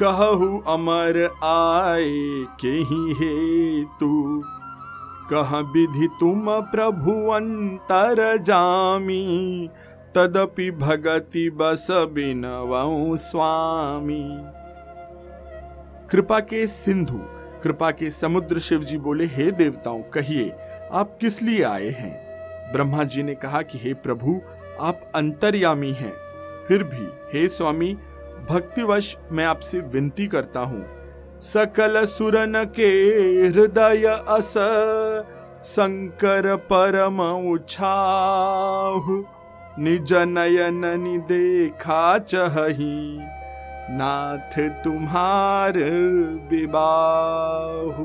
कहु 0.03 0.59
अमर 0.67 1.19
आए 1.45 2.45
के 2.61 2.73
ही 2.73 3.15
हे 3.15 3.85
तू 3.85 4.43
कह 5.33 5.57
विधि 5.57 6.09
तुम 6.21 6.61
प्रभु 6.61 7.13
अंतर 7.31 8.37
जामी, 8.37 9.69
तदपि 10.15 10.71
भगति 10.71 11.51
बस 11.51 11.87
बिनवऊ 11.91 13.17
स्वामी। 13.17 14.39
कृपा 16.11 16.41
के 16.41 16.67
सिंधु 16.67 17.21
कृपा 17.67 17.91
के 17.91 18.11
समुद्र 18.11 18.59
शिव 18.59 18.85
जी 18.85 18.99
बोले, 18.99 19.25
हे 19.25 19.51
देवताओं, 19.51 20.03
कहिए, 20.03 20.53
आप 20.93 21.19
किस 21.21 21.43
लिए 21.43 21.63
आए 21.63 21.89
हैं? 21.89 22.27
ब्रह्मा 22.73 23.05
जी 23.05 23.23
ने 23.23 23.35
कहा 23.35 23.63
कि, 23.63 23.79
हे 23.79 23.95
प्रभु, 23.95 24.41
आप 24.81 25.13
अंतर्यामी 25.15 25.93
हैं। 25.93 26.13
फिर 26.69 26.83
भी, 26.83 27.39
हे 27.39 27.49
स्वामी, 27.49 27.99
भक्तिवश 28.51 29.17
मैं 29.33 29.45
आपसे 29.45 29.81
विनती 29.81 30.27
करता 30.27 30.61
हूँ। 30.61 30.87
सकल 31.43 32.05
सुरन 32.05 32.65
के 32.65 33.11
हृदय 33.49 34.25
अस 34.29 34.55
शंकर 35.65 36.57
परम 36.57 37.23
उछाहु। 37.53 39.25
निज 39.79 40.13
नयन 40.13 41.01
नि 41.03 41.19
देखा 41.19 42.19
चही 42.19 43.19
नाथ 43.91 44.59
तुम्हार 44.85 45.79
विबाहु 46.51 48.05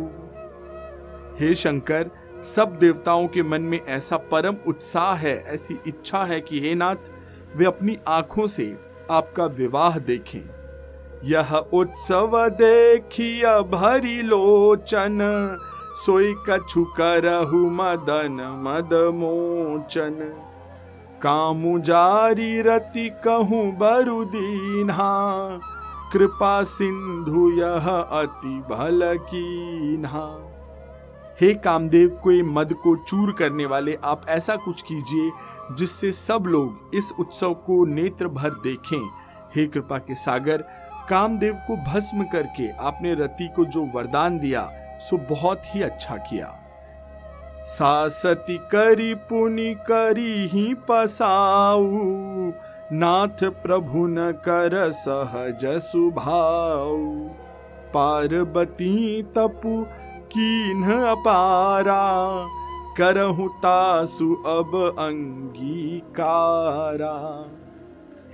हे 1.40 1.56
शंकर, 1.56 2.10
सब 2.44 2.78
देवताओं 2.80 3.28
के 3.28 3.44
मन 3.44 3.62
में 3.62 3.80
ऐसा 3.86 4.18
परम 4.18 4.56
उत्साह 4.68 5.14
है, 5.14 5.44
ऐसी 5.48 5.80
इच्छा 5.88 6.24
है 6.24 6.42
कि 6.42 6.60
हे 6.60 6.76
नाथ, 6.76 7.10
वे 7.56 7.66
अपनी 7.66 7.98
आँखों 8.08 8.48
से 8.48 8.78
आपका 9.12 9.46
विवाह 9.46 9.98
देखें। 10.00 10.50
यह 11.24 11.56
उत्सव 11.56 12.50
देखिया 12.50 13.60
भरी 13.62 14.22
लोचन, 14.22 15.20
सोई 15.96 16.34
कछु 16.50 16.86
करहु 16.86 17.58
मदन 17.58 18.38
मद 18.64 18.94
मोचन। 19.14 20.18
कामु 21.24 21.80
जारी 21.80 22.62
रति 22.62 23.10
कहूँ 23.10 23.78
बरु 23.78 24.24
दीन्हा। 24.26 25.10
कृपा 26.14 26.64
सिंधु 26.64 27.50
यह 27.50 27.90
अति 27.90 28.64
भल 28.70 29.02
कीन्हा। 29.30 30.28
हे 31.42 31.54
कामदेव, 31.54 32.10
कोई 32.24 32.42
मद 32.44 32.74
को 32.74 32.96
चूर 32.96 33.32
करने 33.32 33.66
वाले, 33.66 33.98
आप 34.04 34.26
ऐसा 34.30 34.56
कुछ 34.56 34.82
कीजिए 34.82 35.32
जिससे 35.76 36.12
सब 36.12 36.44
लोग 36.48 36.96
इस 36.96 37.12
उत्सव 37.20 37.54
को 37.54 37.86
नेत्र 37.86 38.28
भर 38.28 38.50
देखें। 38.50 39.10
हे 39.56 39.66
कृपा 39.66 39.98
के 39.98 40.16
सागर, 40.16 40.58
कामदेव 41.10 41.54
को 41.68 41.76
भस्म 41.92 42.24
करके 42.24 42.70
आपने 42.80 43.14
रति 43.14 43.48
को 43.56 43.66
जो 43.66 43.86
वरदान 43.96 44.40
दिया, 44.40 44.70
सो 45.00 45.18
बहुत 45.18 45.62
ही 45.66 45.82
अच्छा 45.82 46.16
किया। 46.16 46.58
सासती 47.66 48.57
करी, 48.57 49.16
पुनि 49.16 49.74
करी 49.74 50.47
ही 50.47 50.74
पसाऊ। 50.74 52.51
नाथ 52.93 53.43
प्रभु 53.43 54.07
न 54.07 54.32
कर 54.32 54.91
सहज 54.91 55.66
सुभाऊ। 55.66 57.30
पार्वती 57.93 59.24
तपु 59.24 59.86
कीन 60.12 60.91
अपारा। 60.91 62.47
करहु 62.97 63.47
तासु 63.47 64.34
अब 64.34 64.95
अंगीकारा। 64.99 67.45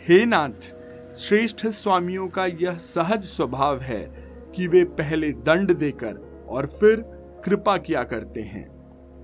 हे 0.07 0.25
नाथ, 0.25 0.75
श्रेष्ठ 1.15 1.67
स्वामियों 1.67 2.27
का 2.27 2.45
यह 2.45 2.77
सहज 2.77 3.23
स्वभाव 3.23 3.79
है 3.79 4.29
कि 4.55 4.67
वे 4.67 4.83
पहले 4.83 5.31
दंड 5.31 5.73
देकर 5.73 6.45
और 6.49 6.65
फिर 6.65 7.05
कृपा 7.45 7.77
किया 7.77 8.03
करते 8.03 8.41
हैं। 8.41 8.76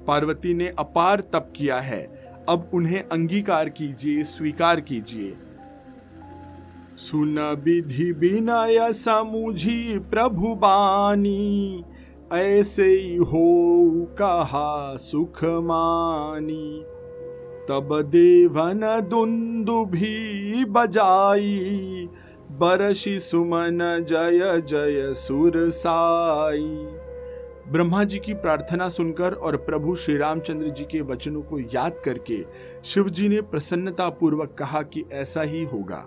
पार्वती 0.07 0.53
ने 0.53 0.67
अपार 0.79 1.21
तप 1.21 1.53
किया 1.55 1.79
है। 1.79 2.01
अब 2.49 2.69
उन्हें 2.73 3.03
अंगीकार 3.11 3.69
कीजिए, 3.69 4.23
स्वीकार 4.23 4.81
कीजिए। 4.81 5.33
सुन 6.97 7.39
विधि 7.39 8.11
विनय 8.11 8.93
समुझी 8.93 9.99
प्रभु 9.99 10.55
बानी, 10.55 11.83
ऐसे 12.33 12.85
ही 12.85 13.15
हो 13.15 14.07
कहा 14.11 14.95
सुख 14.95 15.43
मानी। 15.43 16.83
तब 17.69 18.01
देवन 18.01 18.81
दुंदु 19.09 19.85
भी 19.85 20.65
बजाई 20.65 22.09
बरशी 22.51 23.19
सुमन 23.19 24.05
जय 24.09 24.61
जय 24.61 25.13
सुर 25.13 25.69
साई। 25.69 26.87
ब्रह्मा 27.72 28.03
जी 28.03 28.20
की 28.20 28.34
प्रार्थना 28.34 28.88
सुनकर 28.88 29.34
और 29.34 29.57
प्रभु 29.57 29.95
श्री 29.95 30.18
रामचंद्र 30.18 30.70
जी 30.70 30.84
के 30.84 31.01
वचनों 31.01 31.41
को 31.41 31.59
याद 31.59 32.01
करके 32.05 32.45
शिव 32.84 33.09
जी 33.09 33.30
ने 33.30 33.41
प्रसन्नता 33.41 34.09
पूर्वक 34.09 34.55
कहा 34.59 34.82
कि 34.82 35.03
ऐसा 35.11 35.41
ही 35.41 35.64
होगा। 35.64 36.05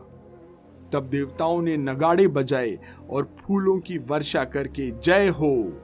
तब 0.92 1.08
देवताओं 1.10 1.62
ने 1.62 1.76
नगाड़े 1.76 2.28
बजाए 2.28 2.78
और 3.10 3.36
फूलों 3.40 3.78
की 3.78 3.98
वर्षा 3.98 4.44
करके 4.44 4.90
जय 4.90 5.28
हो, 5.28 5.82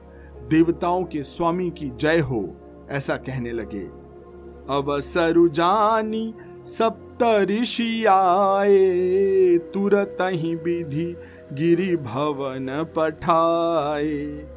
देवताओं 0.49 1.03
के 1.03 1.23
स्वामी 1.23 1.69
की 1.69 1.91
जय 1.99 2.19
हो, 2.19 2.55
ऐसा 2.89 3.15
कहने 3.15 3.51
लगे। 3.51 3.83
अवसरु 4.69 5.47
जानी 5.47 6.33
सप्त 6.65 7.23
ऋषि 7.23 8.05
आए, 8.05 9.57
तुरत 9.57 10.17
ही 10.21 10.55
विधि 10.55 11.15
गिरी 11.53 11.95
भवन 11.97 12.85
पठाए। 12.95 14.52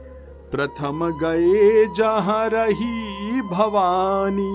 प्रथम 0.51 1.07
गए 1.21 1.87
जहाँ 1.97 2.49
रही 2.49 3.41
भवानी, 3.43 4.53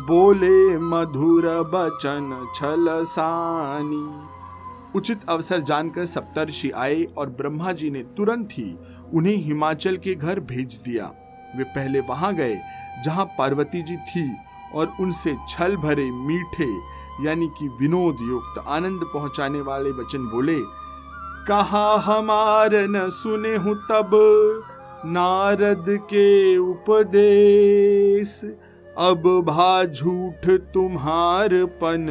बोले 0.00 0.78
मधुर 0.80 1.46
बचन 1.74 2.30
छल 2.54 2.86
सानी। 3.06 4.04
उचित 4.98 5.20
अवसर 5.28 5.60
जानकर 5.62 6.06
सप्तर्षि 6.06 6.70
आए 6.70 7.02
और 7.18 7.30
ब्रह्मा 7.30 7.72
जी 7.72 7.90
ने 7.90 8.02
तुरंत 8.16 8.48
ही 8.52 8.74
उन्हें 9.14 9.36
हिमाचल 9.36 9.96
के 9.96 10.14
घर 10.14 10.40
भेज 10.42 10.80
दिया। 10.84 11.04
वे 11.56 11.64
पहले 11.66 12.00
वहाँ 12.02 12.34
गए, 12.34 12.58
जहाँ 13.04 13.24
पार्वती 13.38 13.82
जी 13.82 13.96
थी 13.96 14.30
और 14.74 14.92
उनसे 15.00 15.36
छल 15.48 15.76
भरे 15.76 16.10
मीठे, 16.10 16.70
यानी 17.20 17.48
कि 17.58 17.68
विनोद 17.80 18.18
युक्त 18.22 18.64
आनंद 18.68 19.04
पहुँचाने 19.14 19.60
वाले 19.62 19.90
वचन 19.92 20.28
बोले, 20.28 20.58
कहा 21.48 21.88
हमार 22.02 22.74
न 22.88 23.08
सुने 23.12 23.54
हूँ 23.56 23.74
तब 23.90 24.10
नारद 25.04 25.84
के 25.88 26.56
उपदेश। 26.56 28.40
अब 28.98 29.22
भा 29.46 29.84
झूठ 29.84 30.48
तुम्हार 30.74 31.48
पन 31.52 32.06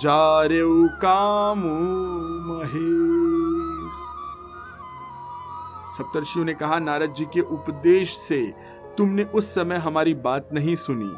जा 0.00 0.42
रे 0.42 0.62
काम 0.98 1.58
महेश। 2.48 3.98
सप्तर्षियों 5.98 6.44
ने 6.44 6.54
कहा, 6.54 6.78
नारद 6.78 7.12
जी 7.12 7.24
के 7.24 7.40
उपदेश 7.40 8.16
से 8.16 8.54
तुमने 8.98 9.24
उस 9.24 9.54
समय 9.54 9.76
हमारी 9.76 10.14
बात 10.14 10.48
नहीं 10.52 10.74
सुनी। 10.74 11.12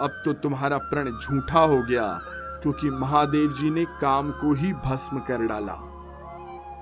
अब 0.00 0.22
तो 0.24 0.32
तुम्हारा 0.32 0.78
प्रण 0.78 1.10
झूठा 1.10 1.60
हो 1.60 1.82
गया, 1.82 2.20
क्योंकि 2.62 2.90
महादेव 2.90 3.52
जी 3.52 3.70
ने 3.70 3.84
काम 3.84 4.30
को 4.30 4.54
ही 4.54 4.72
भस्म 4.72 5.18
कर 5.18 5.46
डाला। 5.46 5.76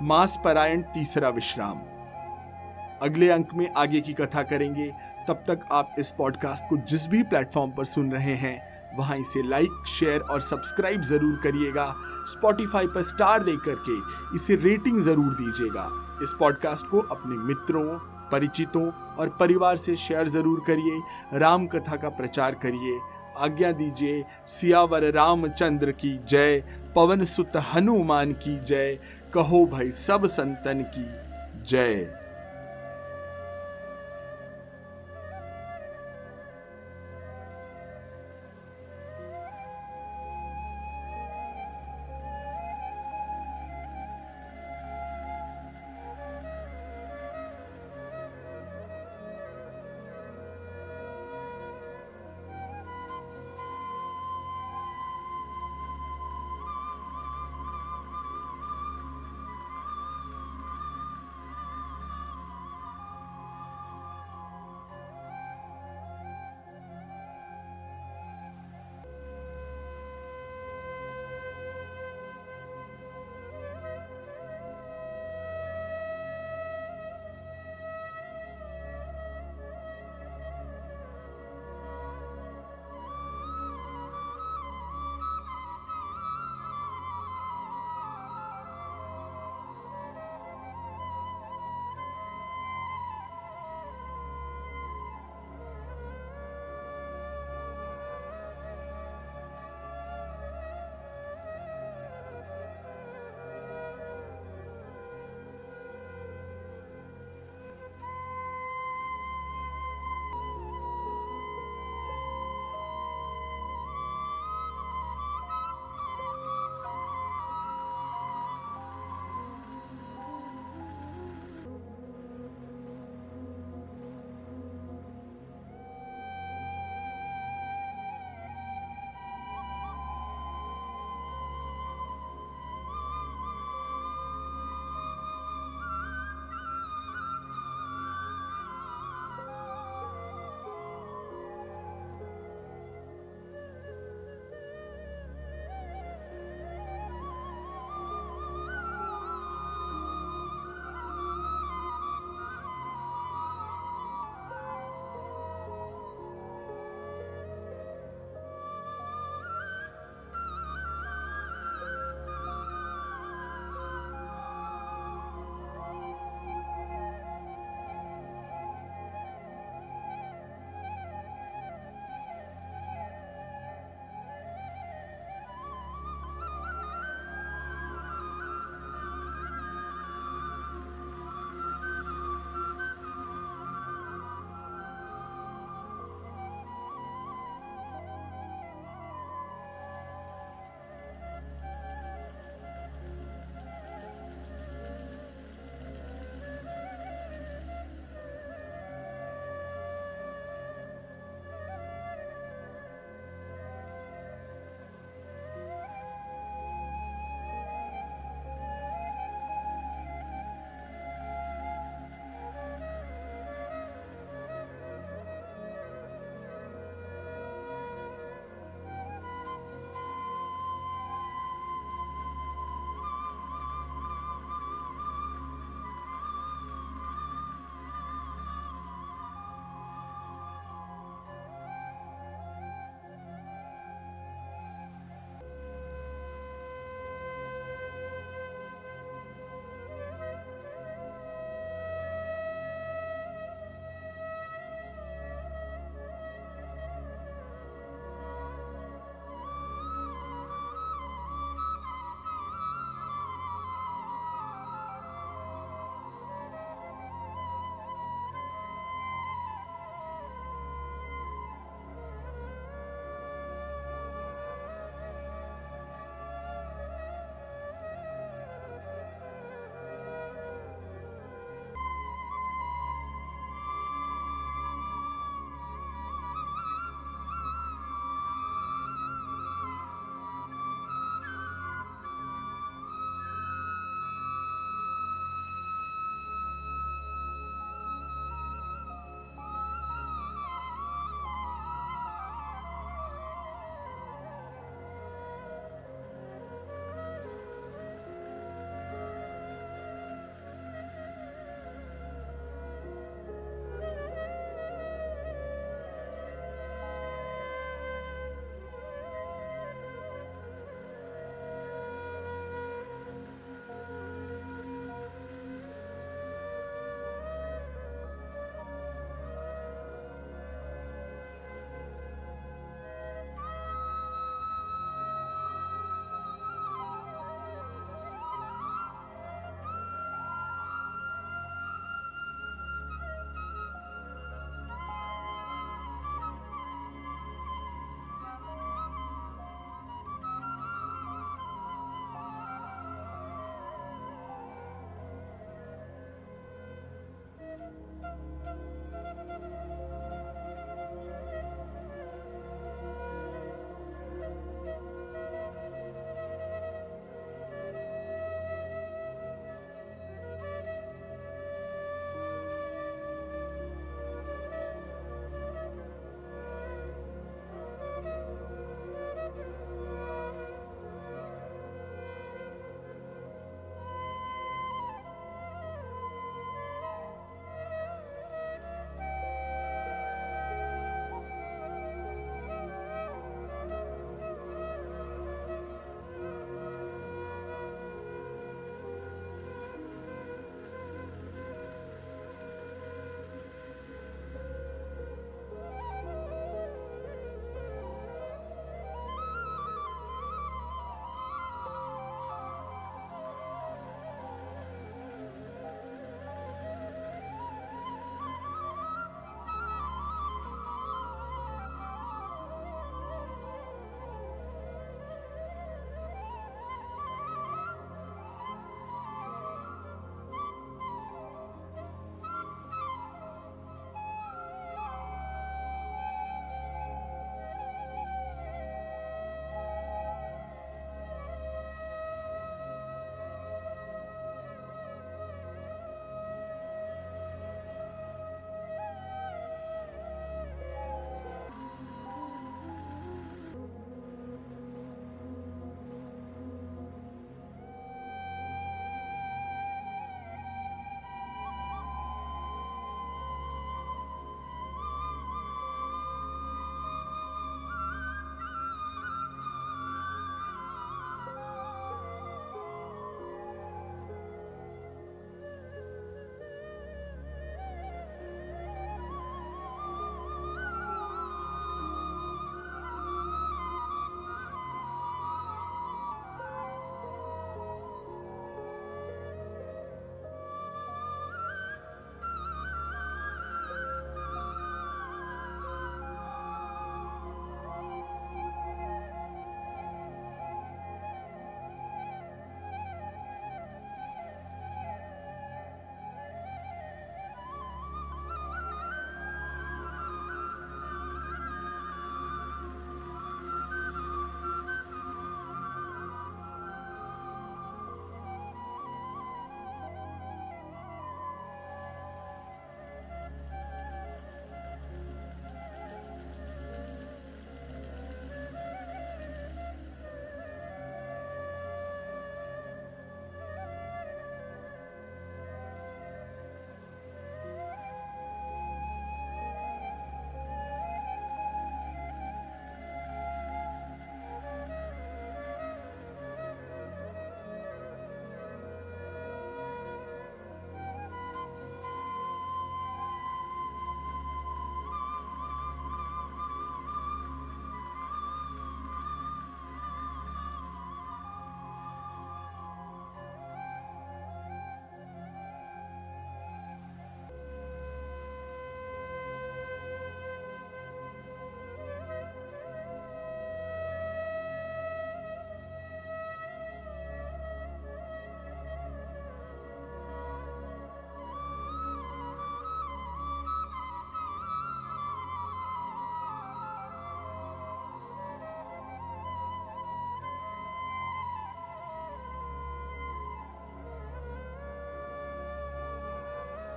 मास 0.02 0.38
परायण 0.44 0.82
तीसरा 0.82 1.28
विश्राम। 1.28 1.93
अगले 3.04 3.28
अंक 3.30 3.54
में 3.54 3.68
आगे 3.76 4.00
की 4.00 4.12
कथा 4.12 4.42
करेंगे। 4.42 4.90
तब 5.28 5.42
तक 5.48 5.60
आप 5.72 5.94
इस 5.98 6.10
पॉडकास्ट 6.10 6.64
को 6.70 6.76
जिस 6.88 7.06
भी 7.06 7.22
प्लेटफॉर्म 7.22 7.70
पर 7.70 7.84
सुन 7.84 8.10
रहे 8.12 8.34
हैं, 8.34 8.56
वहाँ 8.96 9.16
इसे 9.18 9.42
लाइक 9.42 9.84
शेयर 9.88 10.20
और 10.20 10.40
सब्सक्राइब 10.40 11.02
ज़रूर 11.02 11.38
करिएगा। 11.42 11.94
स्पॉटिफाई 12.28 12.86
पर 12.86 13.02
स्टार 13.02 13.42
दे 13.44 13.56
करके 13.66 13.98
इसे 14.36 14.56
रेटिंग 14.56 15.00
ज़रूर 15.02 15.32
दीजिएगा। 15.34 15.88
इस 16.22 16.34
पॉडकास्ट 16.38 16.86
को 16.86 17.00
अपने 17.00 17.36
मित्रों, 17.38 17.84
परिचितों 18.30 18.86
और 19.14 19.28
परिवार 19.40 19.76
से 19.76 19.96
शेयर 19.96 20.28
ज़रूर 20.28 20.62
करिए। 20.66 21.38
राम 21.38 21.66
कथा 21.66 21.96
का 21.96 22.08
प्रचार 22.10 22.54
करिए। 22.54 22.98
आज्ञा 23.38 23.72
दीजिए, 23.72 24.24
सियावर 24.48 25.10
रामचंद्र 25.12 25.92
की 25.92 26.18
जय, 26.28 26.62
पवन 26.96 27.24
सुत 27.24 27.56
हनुमान 27.74 28.32
की 28.34 28.58
जय, 28.60 28.98
कहो 29.34 29.64
भाई 29.66 29.90
सब 29.90 30.26
संतन 30.26 30.82
की 30.94 31.06
जय। 31.66 32.23